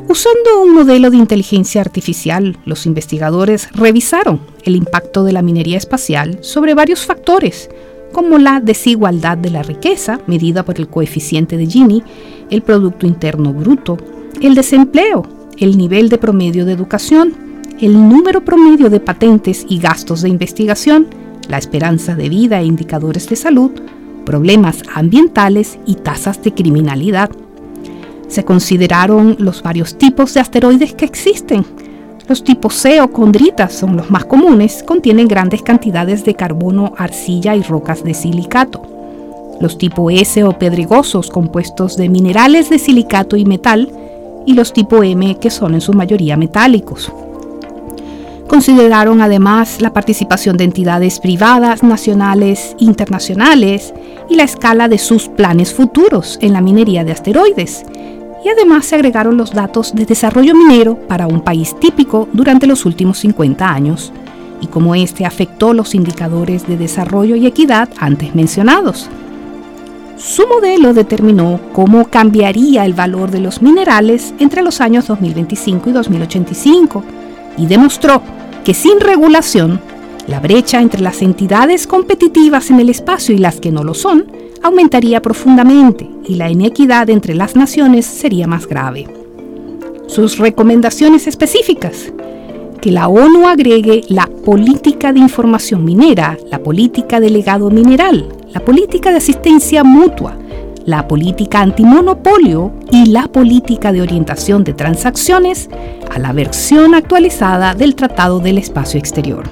Usando 0.07 0.61
un 0.61 0.73
modelo 0.73 1.09
de 1.09 1.17
inteligencia 1.17 1.81
artificial, 1.81 2.57
los 2.65 2.85
investigadores 2.85 3.69
revisaron 3.73 4.39
el 4.63 4.75
impacto 4.75 5.23
de 5.23 5.33
la 5.33 5.41
minería 5.41 5.77
espacial 5.77 6.37
sobre 6.41 6.75
varios 6.75 7.05
factores, 7.05 7.69
como 8.13 8.37
la 8.37 8.59
desigualdad 8.59 9.37
de 9.37 9.49
la 9.49 9.63
riqueza, 9.63 10.19
medida 10.27 10.63
por 10.63 10.79
el 10.79 10.87
coeficiente 10.87 11.57
de 11.57 11.65
Gini, 11.65 12.03
el 12.51 12.61
Producto 12.61 13.07
Interno 13.07 13.51
Bruto, 13.51 13.97
el 14.41 14.53
desempleo, 14.53 15.23
el 15.57 15.75
nivel 15.75 16.09
de 16.09 16.19
promedio 16.19 16.65
de 16.65 16.73
educación, 16.73 17.33
el 17.81 17.93
número 17.93 18.45
promedio 18.45 18.91
de 18.91 18.99
patentes 18.99 19.65
y 19.67 19.79
gastos 19.79 20.21
de 20.21 20.29
investigación, 20.29 21.07
la 21.49 21.57
esperanza 21.57 22.15
de 22.15 22.29
vida 22.29 22.61
e 22.61 22.65
indicadores 22.65 23.27
de 23.27 23.35
salud, 23.35 23.71
problemas 24.23 24.83
ambientales 24.93 25.79
y 25.85 25.95
tasas 25.95 26.41
de 26.43 26.53
criminalidad. 26.53 27.31
Se 28.27 28.43
consideraron 28.43 29.35
los 29.39 29.61
varios 29.61 29.97
tipos 29.97 30.33
de 30.33 30.39
asteroides 30.39 30.93
que 30.93 31.05
existen. 31.05 31.65
Los 32.27 32.43
tipos 32.43 32.73
C 32.73 33.01
o 33.01 33.11
condritas 33.11 33.73
son 33.73 33.95
los 33.97 34.09
más 34.09 34.25
comunes, 34.25 34.83
contienen 34.83 35.27
grandes 35.27 35.61
cantidades 35.61 36.25
de 36.25 36.33
carbono, 36.33 36.93
arcilla 36.97 37.55
y 37.55 37.61
rocas 37.61 38.03
de 38.03 38.13
silicato. 38.13 38.81
Los 39.61 39.77
tipo 39.77 40.09
S 40.09 40.43
o 40.43 40.57
pedregosos, 40.57 41.29
compuestos 41.29 41.97
de 41.97 42.09
minerales 42.09 42.69
de 42.69 42.79
silicato 42.79 43.37
y 43.37 43.45
metal, 43.45 43.91
y 44.45 44.53
los 44.53 44.73
tipo 44.73 45.03
M, 45.03 45.37
que 45.39 45.49
son 45.49 45.75
en 45.75 45.81
su 45.81 45.93
mayoría 45.93 46.35
metálicos. 46.35 47.11
Consideraron 48.47 49.21
además 49.21 49.81
la 49.81 49.91
participación 49.91 50.55
de 50.55 50.65
entidades 50.65 51.19
privadas, 51.19 51.81
nacionales, 51.81 52.75
internacionales 52.79 53.93
y 54.29 54.35
la 54.35 54.43
escala 54.43 54.87
de 54.87 54.99
sus 54.99 55.29
planes 55.29 55.73
futuros 55.73 56.37
en 56.41 56.53
la 56.53 56.61
minería 56.61 57.03
de 57.03 57.11
asteroides, 57.11 57.83
y 58.45 58.49
además 58.49 58.85
se 58.85 58.95
agregaron 58.95 59.37
los 59.37 59.51
datos 59.51 59.95
de 59.95 60.05
desarrollo 60.05 60.53
minero 60.53 60.99
para 61.07 61.25
un 61.25 61.41
país 61.41 61.75
típico 61.79 62.29
durante 62.31 62.67
los 62.67 62.85
últimos 62.85 63.17
50 63.17 63.67
años 63.67 64.13
y 64.61 64.67
cómo 64.67 64.93
este 64.93 65.25
afectó 65.25 65.73
los 65.73 65.95
indicadores 65.95 66.67
de 66.67 66.77
desarrollo 66.77 67.35
y 67.35 67.47
equidad 67.47 67.89
antes 67.97 68.35
mencionados. 68.35 69.09
Su 70.17 70.47
modelo 70.47 70.93
determinó 70.93 71.59
cómo 71.73 72.05
cambiaría 72.05 72.85
el 72.85 72.93
valor 72.93 73.31
de 73.31 73.39
los 73.39 73.63
minerales 73.63 74.33
entre 74.39 74.61
los 74.61 74.79
años 74.79 75.07
2025 75.07 75.89
y 75.89 75.93
2085 75.93 77.03
y 77.57 77.65
demostró 77.65 78.21
que 78.65 78.73
sin 78.73 78.99
regulación 78.99 79.79
La 80.27 80.39
brecha 80.39 80.81
entre 80.81 81.01
las 81.01 81.21
entidades 81.21 81.85
competitivas 81.85 82.71
en 82.71 82.79
el 82.79 82.89
espacio 82.89 83.33
y 83.33 83.37
las 83.37 83.61
que 83.61 83.71
no 83.71 83.83
lo 83.83 83.93
son 83.93 84.25
aumentaría 84.63 85.21
profundamente 85.21 86.09
y 86.27 86.35
la 86.35 86.49
inequidad 86.49 87.11
entre 87.11 87.35
las 87.35 87.55
naciones 87.55 88.07
sería 88.07 88.47
más 88.47 88.65
grave. 88.65 89.07
Sus 90.07 90.39
recomendaciones 90.39 91.27
específicas. 91.27 92.11
Que 92.81 92.89
la 92.89 93.07
ONU 93.07 93.47
agregue 93.47 94.03
la 94.09 94.25
política 94.25 95.13
de 95.13 95.19
información 95.19 95.85
minera, 95.85 96.37
la 96.49 96.57
política 96.57 97.19
de 97.19 97.29
legado 97.29 97.69
mineral, 97.69 98.27
la 98.51 98.65
política 98.65 99.11
de 99.11 99.17
asistencia 99.17 99.83
mutua, 99.83 100.35
la 100.85 101.07
política 101.07 101.61
antimonopolio 101.61 102.71
y 102.91 103.07
la 103.07 103.27
política 103.27 103.91
de 103.91 104.01
orientación 104.01 104.63
de 104.63 104.73
transacciones 104.73 105.69
a 106.13 106.19
la 106.19 106.31
versión 106.31 106.93
actualizada 106.93 107.73
del 107.73 107.95
Tratado 107.95 108.39
del 108.39 108.59
Espacio 108.59 108.99
Exterior. 108.99 109.43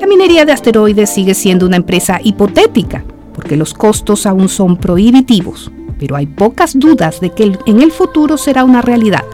La 0.00 0.06
minería 0.06 0.44
de 0.44 0.52
asteroides 0.52 1.10
sigue 1.10 1.34
siendo 1.34 1.66
una 1.66 1.76
empresa 1.76 2.20
hipotética, 2.22 3.04
porque 3.34 3.56
los 3.56 3.74
costos 3.74 4.26
aún 4.26 4.48
son 4.48 4.76
prohibitivos, 4.76 5.70
pero 5.98 6.16
hay 6.16 6.26
pocas 6.26 6.78
dudas 6.78 7.20
de 7.20 7.30
que 7.30 7.58
en 7.66 7.80
el 7.82 7.92
futuro 7.92 8.36
será 8.36 8.64
una 8.64 8.82
realidad. 8.82 9.24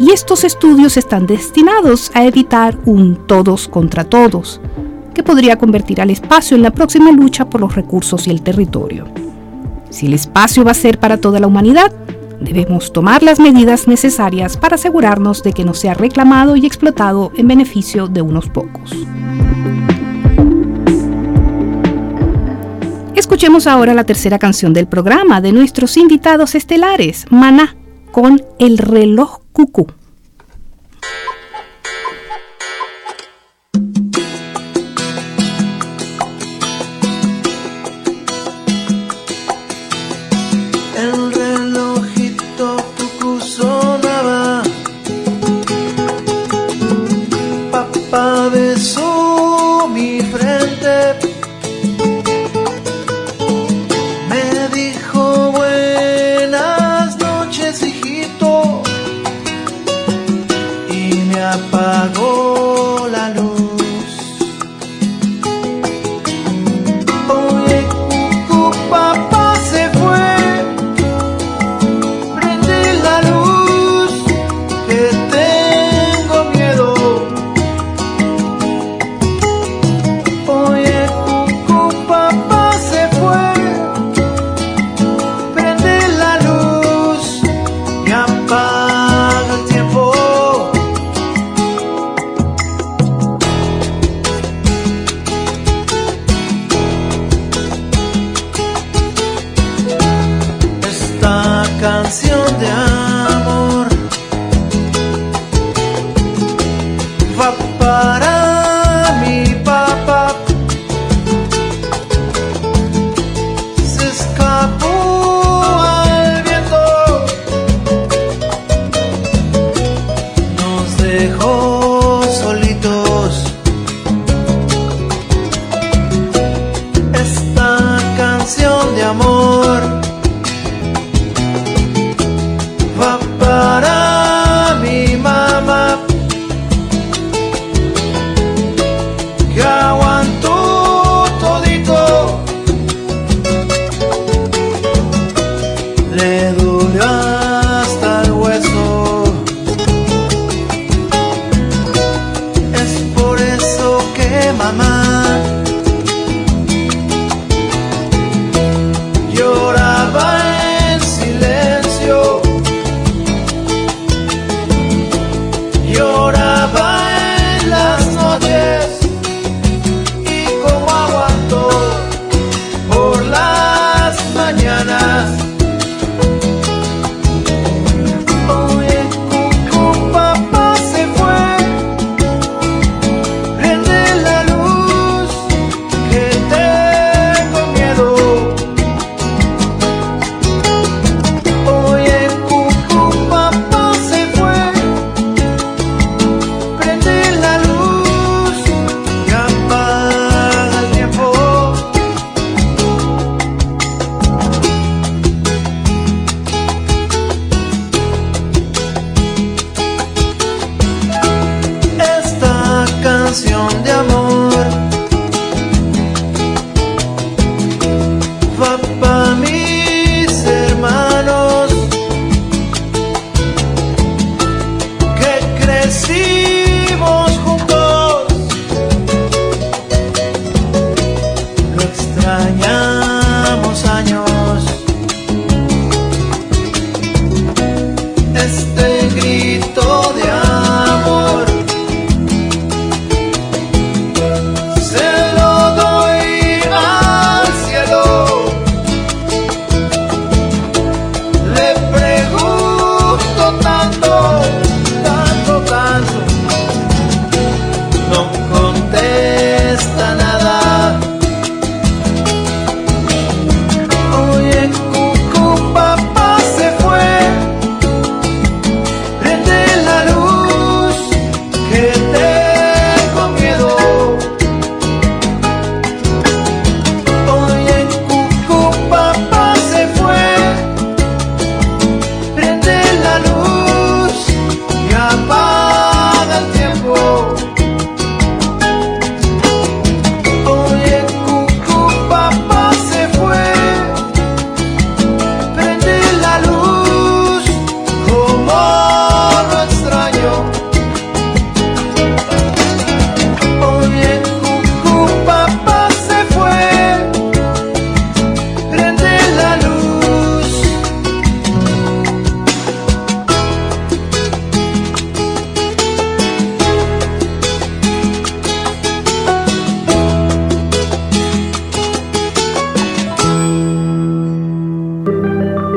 Y 0.00 0.10
estos 0.10 0.42
estudios 0.42 0.96
están 0.96 1.26
destinados 1.26 2.10
a 2.14 2.24
evitar 2.24 2.76
un 2.86 3.26
todos 3.26 3.68
contra 3.68 4.04
todos, 4.04 4.60
que 5.14 5.22
podría 5.22 5.56
convertir 5.56 6.00
al 6.00 6.10
espacio 6.10 6.56
en 6.56 6.62
la 6.62 6.72
próxima 6.72 7.12
lucha 7.12 7.48
por 7.48 7.60
los 7.60 7.74
recursos 7.74 8.26
y 8.26 8.30
el 8.30 8.42
territorio. 8.42 9.21
Si 9.92 10.06
el 10.06 10.14
espacio 10.14 10.64
va 10.64 10.70
a 10.70 10.74
ser 10.74 10.98
para 10.98 11.18
toda 11.18 11.38
la 11.38 11.46
humanidad, 11.46 11.92
debemos 12.40 12.94
tomar 12.94 13.22
las 13.22 13.38
medidas 13.38 13.86
necesarias 13.86 14.56
para 14.56 14.76
asegurarnos 14.76 15.42
de 15.42 15.52
que 15.52 15.66
no 15.66 15.74
sea 15.74 15.92
reclamado 15.92 16.56
y 16.56 16.64
explotado 16.64 17.30
en 17.36 17.46
beneficio 17.46 18.08
de 18.08 18.22
unos 18.22 18.48
pocos. 18.48 18.90
Escuchemos 23.14 23.66
ahora 23.66 23.92
la 23.92 24.04
tercera 24.04 24.38
canción 24.38 24.72
del 24.72 24.86
programa 24.86 25.42
de 25.42 25.52
nuestros 25.52 25.98
invitados 25.98 26.54
estelares, 26.54 27.26
Maná, 27.28 27.76
con 28.10 28.42
El 28.58 28.78
reloj 28.78 29.40
cucú. 29.52 29.86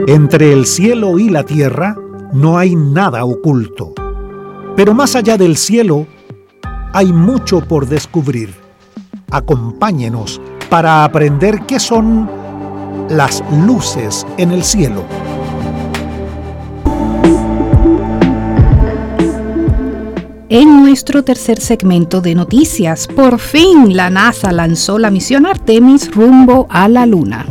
Entre 0.08 0.54
el 0.54 0.68
cielo 0.68 1.18
y 1.18 1.30
la 1.30 1.42
tierra 1.42 1.98
no 2.32 2.60
hay 2.60 2.76
nada 2.76 3.26
oculto. 3.26 3.96
Pero 4.76 4.94
más 4.94 5.16
allá 5.16 5.36
del 5.36 5.58
cielo, 5.58 6.06
hay 6.94 7.12
mucho 7.12 7.62
por 7.62 7.88
descubrir. 7.88 8.54
Acompáñenos 9.32 10.40
para 10.70 11.04
aprender 11.04 11.62
qué 11.66 11.80
son 11.80 12.30
las 13.10 13.44
luces 13.66 14.28
en 14.38 14.52
el 14.52 14.64
cielo. 14.64 15.04
En 20.50 20.84
nuestro 20.84 21.24
tercer 21.24 21.60
segmento 21.60 22.22
de 22.22 22.36
noticias, 22.36 23.08
por 23.08 23.40
fin 23.40 23.98
la 23.98 24.12
NASA 24.12 24.52
lanzó 24.52 25.00
la 25.00 25.10
misión 25.10 25.48
Artemis 25.48 26.14
rumbo 26.14 26.68
a 26.70 26.88
la 26.88 27.08
Luna. 27.08 27.48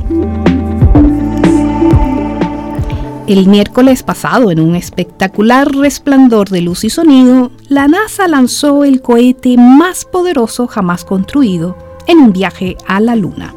El 3.26 3.48
miércoles 3.48 4.02
pasado, 4.02 4.50
en 4.50 4.60
un 4.60 4.76
espectacular 4.76 5.74
resplandor 5.74 6.50
de 6.50 6.60
luz 6.60 6.84
y 6.84 6.90
sonido, 6.90 7.50
la 7.70 7.88
NASA 7.88 8.28
lanzó 8.28 8.84
el 8.84 9.00
cohete 9.00 9.56
más 9.56 10.04
poderoso 10.04 10.66
jamás 10.66 11.06
construido 11.06 11.74
en 12.06 12.18
un 12.18 12.34
viaje 12.34 12.76
a 12.86 13.00
la 13.00 13.16
Luna, 13.16 13.54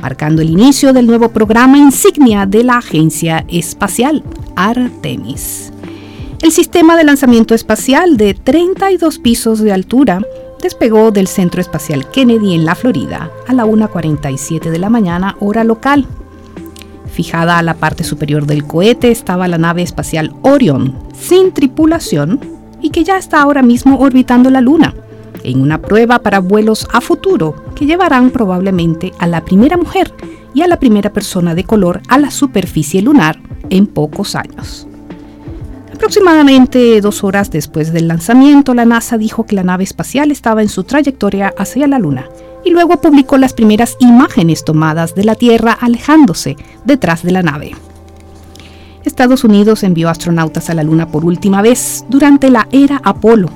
marcando 0.00 0.42
el 0.42 0.50
inicio 0.50 0.92
del 0.92 1.08
nuevo 1.08 1.30
programa 1.30 1.76
insignia 1.76 2.46
de 2.46 2.62
la 2.62 2.76
Agencia 2.76 3.44
Espacial, 3.48 4.22
Artemis. 4.54 5.72
El 6.40 6.52
sistema 6.52 6.96
de 6.96 7.02
lanzamiento 7.02 7.56
espacial 7.56 8.16
de 8.16 8.34
32 8.34 9.18
pisos 9.18 9.58
de 9.58 9.72
altura 9.72 10.22
despegó 10.62 11.10
del 11.10 11.26
Centro 11.26 11.60
Espacial 11.60 12.08
Kennedy 12.12 12.54
en 12.54 12.64
la 12.64 12.76
Florida 12.76 13.28
a 13.48 13.52
la 13.54 13.66
1.47 13.66 14.70
de 14.70 14.78
la 14.78 14.88
mañana 14.88 15.36
hora 15.40 15.64
local 15.64 16.06
Fijada 17.20 17.58
a 17.58 17.62
la 17.62 17.74
parte 17.74 18.02
superior 18.02 18.46
del 18.46 18.64
cohete 18.64 19.10
estaba 19.10 19.46
la 19.46 19.58
nave 19.58 19.82
espacial 19.82 20.34
Orion, 20.40 20.96
sin 21.12 21.52
tripulación 21.52 22.40
y 22.80 22.88
que 22.88 23.04
ya 23.04 23.18
está 23.18 23.42
ahora 23.42 23.60
mismo 23.60 23.98
orbitando 23.98 24.48
la 24.48 24.62
Luna, 24.62 24.94
en 25.44 25.60
una 25.60 25.82
prueba 25.82 26.20
para 26.20 26.38
vuelos 26.38 26.88
a 26.94 27.02
futuro 27.02 27.62
que 27.74 27.84
llevarán 27.84 28.30
probablemente 28.30 29.12
a 29.18 29.26
la 29.26 29.44
primera 29.44 29.76
mujer 29.76 30.14
y 30.54 30.62
a 30.62 30.66
la 30.66 30.78
primera 30.78 31.12
persona 31.12 31.54
de 31.54 31.64
color 31.64 32.00
a 32.08 32.16
la 32.16 32.30
superficie 32.30 33.02
lunar 33.02 33.38
en 33.68 33.86
pocos 33.86 34.34
años. 34.34 34.88
Aproximadamente 35.92 37.02
dos 37.02 37.22
horas 37.22 37.50
después 37.50 37.92
del 37.92 38.08
lanzamiento, 38.08 38.72
la 38.72 38.86
NASA 38.86 39.18
dijo 39.18 39.44
que 39.44 39.56
la 39.56 39.62
nave 39.62 39.84
espacial 39.84 40.30
estaba 40.30 40.62
en 40.62 40.70
su 40.70 40.84
trayectoria 40.84 41.52
hacia 41.58 41.86
la 41.86 41.98
Luna 41.98 42.30
y 42.64 42.70
luego 42.70 43.00
publicó 43.00 43.38
las 43.38 43.52
primeras 43.52 43.96
imágenes 44.00 44.64
tomadas 44.64 45.14
de 45.14 45.24
la 45.24 45.34
Tierra 45.34 45.72
alejándose 45.72 46.56
detrás 46.84 47.22
de 47.22 47.32
la 47.32 47.42
nave. 47.42 47.72
Estados 49.04 49.44
Unidos 49.44 49.82
envió 49.82 50.08
astronautas 50.08 50.68
a 50.70 50.74
la 50.74 50.82
Luna 50.82 51.08
por 51.08 51.24
última 51.24 51.62
vez 51.62 52.04
durante 52.08 52.50
la 52.50 52.68
era 52.70 53.00
Apolo, 53.02 53.48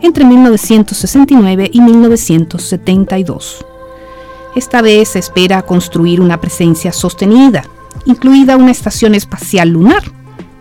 entre 0.00 0.24
1969 0.24 1.70
y 1.72 1.80
1972. 1.80 3.64
Esta 4.54 4.82
vez 4.82 5.10
se 5.10 5.18
espera 5.18 5.62
construir 5.62 6.20
una 6.20 6.40
presencia 6.40 6.92
sostenida, 6.92 7.64
incluida 8.06 8.56
una 8.56 8.70
estación 8.70 9.14
espacial 9.14 9.70
lunar, 9.70 10.02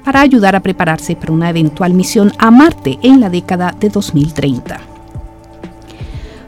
para 0.04 0.22
ayudar 0.22 0.56
a 0.56 0.62
prepararse 0.62 1.16
para 1.16 1.34
una 1.34 1.50
eventual 1.50 1.94
misión 1.94 2.32
a 2.40 2.50
Marte 2.50 2.98
en 3.04 3.20
la 3.20 3.30
década 3.30 3.76
de 3.80 3.90
2030. 3.90 4.91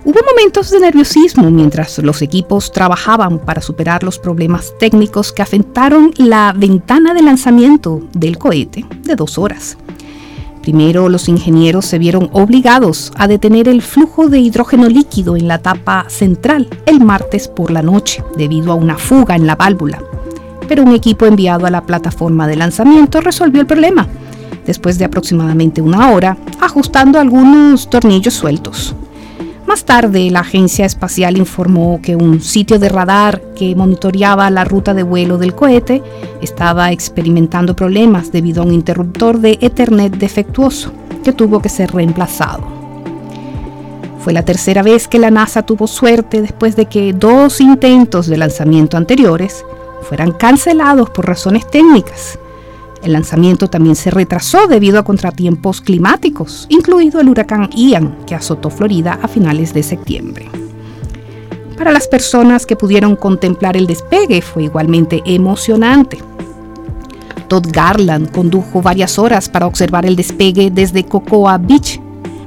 Hubo 0.05 0.19
momentos 0.35 0.69
de 0.69 0.81
nerviosismo 0.81 1.49
mientras 1.49 1.97
los 1.99 2.21
equipos 2.21 2.73
trabajaban 2.73 3.39
para 3.39 3.61
superar 3.61 4.03
los 4.03 4.19
problemas 4.19 4.73
técnicos 4.77 5.31
que 5.31 5.41
afectaron 5.41 6.11
la 6.17 6.53
ventana 6.53 7.13
de 7.13 7.21
lanzamiento 7.21 8.01
del 8.11 8.37
cohete 8.37 8.85
de 9.03 9.15
dos 9.15 9.37
horas. 9.37 9.77
Primero, 10.61 11.07
los 11.07 11.29
ingenieros 11.29 11.85
se 11.85 11.99
vieron 11.99 12.29
obligados 12.33 13.13
a 13.15 13.29
detener 13.29 13.69
el 13.69 13.81
flujo 13.81 14.27
de 14.27 14.39
hidrógeno 14.39 14.89
líquido 14.89 15.37
en 15.37 15.47
la 15.47 15.59
tapa 15.59 16.05
central 16.09 16.67
el 16.85 16.99
martes 16.99 17.47
por 17.47 17.71
la 17.71 17.81
noche 17.81 18.25
debido 18.35 18.73
a 18.73 18.75
una 18.75 18.97
fuga 18.97 19.37
en 19.37 19.47
la 19.47 19.55
válvula. 19.55 20.03
Pero 20.67 20.83
un 20.83 20.91
equipo 20.91 21.25
enviado 21.25 21.65
a 21.65 21.71
la 21.71 21.85
plataforma 21.85 22.45
de 22.45 22.57
lanzamiento 22.57 23.21
resolvió 23.21 23.61
el 23.61 23.67
problema, 23.67 24.05
después 24.65 24.97
de 24.97 25.05
aproximadamente 25.05 25.81
una 25.81 26.11
hora, 26.11 26.35
ajustando 26.59 27.21
algunos 27.21 27.89
tornillos 27.89 28.33
sueltos. 28.33 28.95
Más 29.73 29.85
tarde, 29.85 30.29
la 30.29 30.41
agencia 30.41 30.85
espacial 30.85 31.35
informó 31.35 31.99
que 31.99 32.15
un 32.15 32.41
sitio 32.41 32.77
de 32.77 32.89
radar 32.89 33.41
que 33.55 33.75
monitoreaba 33.75 34.51
la 34.51 34.65
ruta 34.65 34.93
de 34.93 35.01
vuelo 35.01 35.39
del 35.39 35.55
cohete 35.55 36.03
estaba 36.43 36.91
experimentando 36.91 37.75
problemas 37.75 38.31
debido 38.31 38.61
a 38.61 38.65
un 38.67 38.71
interruptor 38.71 39.39
de 39.39 39.57
Ethernet 39.61 40.15
defectuoso 40.15 40.93
que 41.23 41.33
tuvo 41.33 41.59
que 41.59 41.69
ser 41.69 41.91
reemplazado. 41.91 42.63
Fue 44.19 44.31
la 44.31 44.45
tercera 44.45 44.83
vez 44.83 45.07
que 45.07 45.17
la 45.17 45.31
NASA 45.31 45.63
tuvo 45.63 45.87
suerte 45.87 46.43
después 46.43 46.75
de 46.75 46.85
que 46.85 47.11
dos 47.11 47.59
intentos 47.59 48.27
de 48.27 48.37
lanzamiento 48.37 48.95
anteriores 48.95 49.65
fueran 50.03 50.33
cancelados 50.33 51.09
por 51.09 51.25
razones 51.25 51.67
técnicas 51.67 52.37
el 53.03 53.13
lanzamiento 53.13 53.69
también 53.69 53.95
se 53.95 54.11
retrasó 54.11 54.67
debido 54.67 54.97
a 54.97 55.03
contratiempos 55.03 55.81
climáticos, 55.81 56.65
incluido 56.69 57.19
el 57.19 57.29
huracán 57.29 57.69
Ian, 57.75 58.17
que 58.25 58.35
azotó 58.35 58.69
Florida 58.69 59.19
a 59.21 59.27
finales 59.27 59.73
de 59.73 59.83
septiembre. 59.83 60.49
Para 61.77 61.91
las 61.91 62.07
personas 62.07 62.65
que 62.65 62.75
pudieron 62.75 63.15
contemplar 63.15 63.75
el 63.75 63.87
despegue 63.87 64.41
fue 64.41 64.63
igualmente 64.63 65.21
emocionante. 65.25 66.19
Todd 67.49 67.67
Garland 67.71 68.31
condujo 68.31 68.81
varias 68.81 69.19
horas 69.19 69.49
para 69.49 69.67
observar 69.67 70.05
el 70.05 70.15
despegue 70.15 70.71
desde 70.71 71.03
Cocoa 71.03 71.57
Beach. 71.57 71.99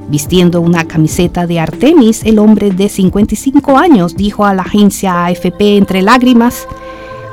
Vistiendo 0.08 0.60
una 0.60 0.84
camiseta 0.84 1.46
de 1.46 1.60
Artemis, 1.60 2.24
el 2.24 2.38
hombre 2.38 2.70
de 2.70 2.88
55 2.88 3.76
años 3.76 4.16
dijo 4.16 4.44
a 4.46 4.54
la 4.54 4.62
agencia 4.62 5.26
AFP 5.26 5.76
entre 5.76 6.00
lágrimas, 6.00 6.66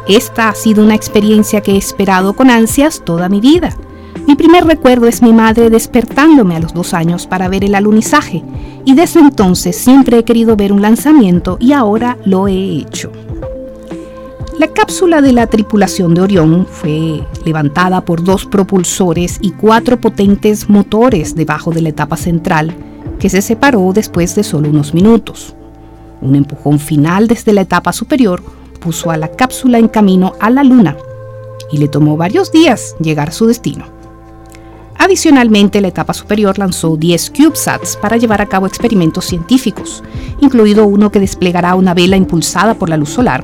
esta 0.08 0.50
ha 0.50 0.56
sido 0.56 0.84
una 0.84 0.96
experiencia 0.96 1.62
que 1.62 1.74
he 1.74 1.78
esperado 1.78 2.34
con 2.34 2.50
ansias 2.50 3.02
toda 3.06 3.30
mi 3.30 3.40
vida. 3.40 3.76
Mi 4.28 4.36
primer 4.36 4.66
recuerdo 4.66 5.08
es 5.08 5.22
mi 5.22 5.32
madre 5.34 5.70
despertándome 5.70 6.56
a 6.56 6.60
los 6.60 6.74
dos 6.74 6.94
años 6.94 7.26
para 7.26 7.48
ver 7.48 7.64
el 7.64 7.76
alunizaje 7.76 8.44
y 8.86 8.96
desde 8.96 9.22
entonces 9.22 9.78
siempre 9.78 10.18
he 10.18 10.24
querido 10.24 10.56
ver 10.56 10.74
un 10.74 10.82
lanzamiento 10.82 11.58
y 11.60 11.72
ahora 11.72 12.18
lo 12.26 12.48
he 12.48 12.78
hecho. 12.78 13.12
La 14.60 14.68
cápsula 14.68 15.22
de 15.22 15.34
la 15.34 15.48
tripulación 15.48 16.14
de 16.14 16.22
Orión 16.22 16.68
fue 16.70 17.26
levantada 17.44 18.06
por 18.06 18.24
dos 18.24 18.46
propulsores 18.46 19.40
y 19.42 19.52
cuatro 19.52 20.00
potentes 20.00 20.70
motores 20.70 21.36
debajo 21.36 21.72
de 21.72 21.82
la 21.82 21.90
etapa 21.90 22.18
central, 22.18 22.76
que 23.20 23.30
se 23.30 23.42
separó 23.42 23.92
después 23.94 24.36
de 24.36 24.44
solo 24.44 24.70
unos 24.70 24.94
minutos. 24.94 25.56
Un 26.22 26.36
empujón 26.36 26.80
final 26.80 27.28
desde 27.28 27.52
la 27.52 27.62
etapa 27.62 27.94
superior 27.94 28.44
puso 28.84 29.12
a 29.12 29.18
la 29.18 29.30
cápsula 29.30 29.78
en 29.78 29.88
camino 29.88 30.34
a 30.40 30.50
la 30.50 30.64
Luna 30.64 30.98
y 31.72 31.78
le 31.78 31.88
tomó 31.88 32.18
varios 32.18 32.52
días 32.52 32.96
llegar 33.00 33.30
a 33.30 33.32
su 33.32 33.46
destino. 33.48 33.86
Adicionalmente, 34.98 35.82
la 35.82 35.88
etapa 35.88 36.14
superior 36.14 36.60
lanzó 36.60 36.96
10 36.98 37.32
CubeSats 37.32 37.98
para 37.98 38.18
llevar 38.18 38.42
a 38.42 38.46
cabo 38.46 38.68
experimentos 38.68 39.26
científicos, 39.26 40.04
incluido 40.40 40.86
uno 40.86 41.12
que 41.12 41.20
desplegará 41.20 41.76
una 41.76 41.94
vela 41.94 42.16
impulsada 42.16 42.74
por 42.76 42.90
la 42.90 42.98
luz 42.98 43.10
solar 43.10 43.44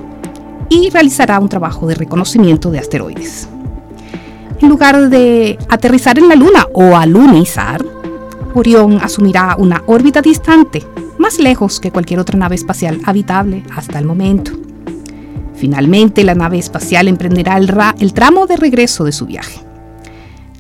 y 0.69 0.89
realizará 0.89 1.39
un 1.39 1.49
trabajo 1.49 1.87
de 1.87 1.95
reconocimiento 1.95 2.69
de 2.69 2.79
asteroides. 2.79 3.49
En 4.61 4.69
lugar 4.69 5.09
de 5.09 5.57
aterrizar 5.69 6.19
en 6.19 6.27
la 6.27 6.35
Luna 6.35 6.67
o 6.73 6.95
alunizar, 6.95 7.83
Orión 8.53 8.99
asumirá 9.01 9.55
una 9.57 9.83
órbita 9.85 10.21
distante, 10.21 10.85
más 11.17 11.39
lejos 11.39 11.79
que 11.79 11.91
cualquier 11.91 12.19
otra 12.19 12.37
nave 12.37 12.55
espacial 12.55 12.99
habitable 13.05 13.63
hasta 13.75 13.99
el 13.99 14.05
momento. 14.05 14.68
Finalmente, 15.59 16.23
la 16.23 16.35
nave 16.35 16.57
espacial 16.57 17.09
emprenderá 17.09 17.57
el, 17.57 18.13
tramo 18.13 18.47
de 18.47 18.55
regreso 18.55 19.03
de 19.03 19.11
su 19.11 19.25
viaje. 19.25 19.59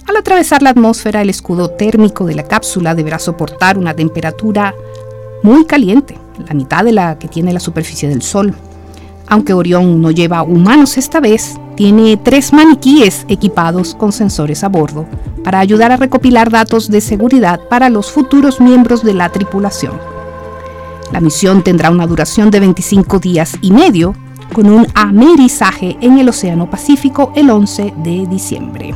Al 0.05 0.17
atravesar 0.17 0.61
la 0.61 0.71
atmósfera, 0.71 1.21
el 1.21 1.29
escudo 1.29 1.69
térmico 1.69 2.25
de 2.25 2.35
la 2.35 2.43
cápsula 2.43 2.93
deberá 2.95 3.17
soportar 3.17 3.77
una 3.77 3.93
temperatura 3.93 4.75
muy 5.41 5.63
caliente, 5.65 6.17
la 6.45 6.53
mitad 6.53 6.83
de 6.83 6.91
la 6.91 7.17
que 7.17 7.29
tiene 7.29 7.53
la 7.53 7.61
superficie 7.61 8.09
del 8.09 8.21
Sol. 8.21 8.53
Aunque 9.27 9.53
Orión 9.53 10.01
no 10.01 10.11
lleva 10.11 10.43
humanos 10.43 10.97
esta 10.97 11.21
vez, 11.21 11.57
tiene 11.77 12.17
tres 12.17 12.51
maniquíes 12.51 13.25
equipados 13.29 13.95
con 13.95 14.11
sensores 14.11 14.65
a 14.65 14.67
bordo 14.67 15.05
para 15.45 15.59
ayudar 15.59 15.93
a 15.93 15.97
recopilar 15.97 16.49
datos 16.49 16.89
de 16.89 16.99
seguridad 16.99 17.61
para 17.69 17.89
los 17.89 18.11
futuros 18.11 18.59
miembros 18.59 19.01
de 19.01 19.13
la 19.13 19.29
tripulación. 19.29 19.93
La 21.13 21.21
misión 21.21 21.63
tendrá 21.63 21.89
una 21.89 22.05
duración 22.05 22.51
de 22.51 22.59
25 22.59 23.19
días 23.19 23.53
y 23.61 23.71
medio 23.71 24.13
con 24.53 24.69
un 24.69 24.87
amerizaje 24.93 25.97
en 26.01 26.17
el 26.17 26.29
Océano 26.29 26.69
Pacífico 26.69 27.31
el 27.35 27.49
11 27.49 27.93
de 27.97 28.27
diciembre. 28.27 28.93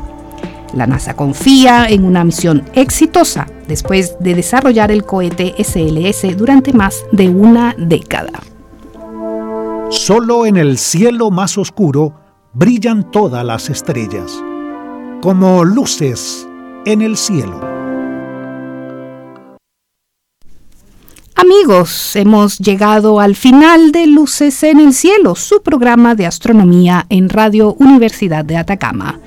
La 0.73 0.87
NASA 0.87 1.15
confía 1.15 1.87
en 1.87 2.03
una 2.03 2.23
misión 2.23 2.63
exitosa 2.73 3.47
después 3.67 4.17
de 4.19 4.33
desarrollar 4.35 4.91
el 4.91 5.05
cohete 5.05 5.53
SLS 5.63 6.35
durante 6.37 6.73
más 6.73 7.05
de 7.11 7.29
una 7.29 7.75
década. 7.77 8.41
Solo 9.89 10.45
en 10.45 10.57
el 10.57 10.77
cielo 10.77 11.29
más 11.29 11.57
oscuro 11.57 12.13
brillan 12.53 13.11
todas 13.11 13.45
las 13.45 13.69
estrellas. 13.69 14.43
como 15.21 15.63
luces 15.63 16.45
en 16.85 17.01
el 17.01 17.15
cielo. 17.15 17.72
Amigos, 21.43 22.15
hemos 22.15 22.57
llegado 22.57 23.19
al 23.19 23.35
final 23.35 23.91
de 23.91 24.07
Luces 24.07 24.63
en 24.63 24.79
el 24.79 24.93
Cielo, 24.93 25.35
su 25.35 25.61
programa 25.61 26.15
de 26.15 26.25
astronomía 26.25 27.05
en 27.09 27.27
Radio 27.27 27.75
Universidad 27.79 28.45
de 28.45 28.55
Atacama. 28.55 29.19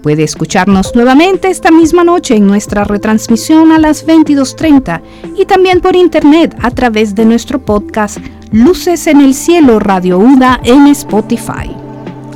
Puede 0.00 0.22
escucharnos 0.22 0.94
nuevamente 0.94 1.50
esta 1.50 1.72
misma 1.72 2.04
noche 2.04 2.36
en 2.36 2.46
nuestra 2.46 2.84
retransmisión 2.84 3.72
a 3.72 3.80
las 3.80 4.06
22.30 4.06 5.02
y 5.36 5.46
también 5.46 5.80
por 5.80 5.96
internet 5.96 6.56
a 6.62 6.70
través 6.70 7.16
de 7.16 7.24
nuestro 7.24 7.64
podcast 7.64 8.18
Luces 8.52 9.08
en 9.08 9.20
el 9.20 9.34
Cielo 9.34 9.80
Radio 9.80 10.20
UDA 10.20 10.60
en 10.62 10.86
Spotify. 10.86 11.83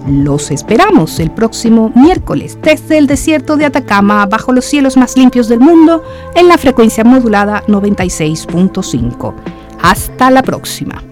Los 0.08 0.50
esperamos 0.50 1.20
el 1.20 1.30
próximo 1.30 1.92
miércoles 1.94 2.58
desde 2.62 2.96
el 2.96 3.06
desierto 3.06 3.58
de 3.58 3.66
Atacama 3.66 4.24
bajo 4.24 4.52
los 4.52 4.64
cielos 4.64 4.96
más 4.96 5.18
limpios 5.18 5.48
del 5.48 5.60
mundo 5.60 6.02
en 6.34 6.48
la 6.48 6.56
frecuencia 6.56 7.04
modulada 7.04 7.62
96.5. 7.66 9.34
Hasta 9.82 10.30
la 10.30 10.42
próxima. 10.42 11.02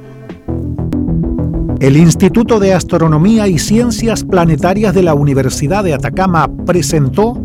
El 1.79 1.99
Instituto 1.99 2.59
de 2.59 2.73
Astronomía 2.73 3.47
y 3.49 3.59
Ciencias 3.59 4.25
Planetarias 4.25 4.95
de 4.95 5.03
la 5.03 5.13
Universidad 5.13 5.85
de 5.85 5.93
Atacama 5.93 6.49
presentó 6.65 7.39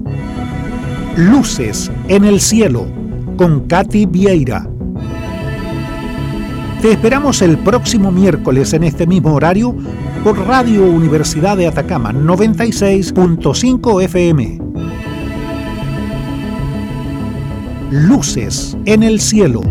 Luces 1.18 1.92
en 2.08 2.24
el 2.24 2.40
Cielo 2.40 2.86
con 3.36 3.68
Katy 3.68 4.06
Vieira. 4.06 4.70
Te 6.82 6.94
esperamos 6.94 7.42
el 7.42 7.58
próximo 7.58 8.10
miércoles 8.10 8.72
en 8.72 8.86
este 8.86 9.06
mismo 9.06 9.34
horario 9.34 9.76
por 10.24 10.38
Radio 10.48 10.86
Universidad 10.86 11.58
de 11.58 11.68
Atacama 11.68 12.12
96.5 12.12 14.04
FM. 14.04 14.60
Luces 17.90 18.78
en 18.86 19.02
el 19.04 19.20
Cielo, 19.20 19.62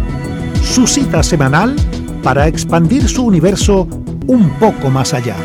su 0.63 0.87
cita 0.87 1.23
semanal 1.23 1.77
para 2.23 2.49
expandir 2.49 3.09
su 3.09 3.25
universo 3.25 3.87
un 4.27 4.51
poco 4.59 4.91
más 4.91 5.15
allá. 5.15 5.37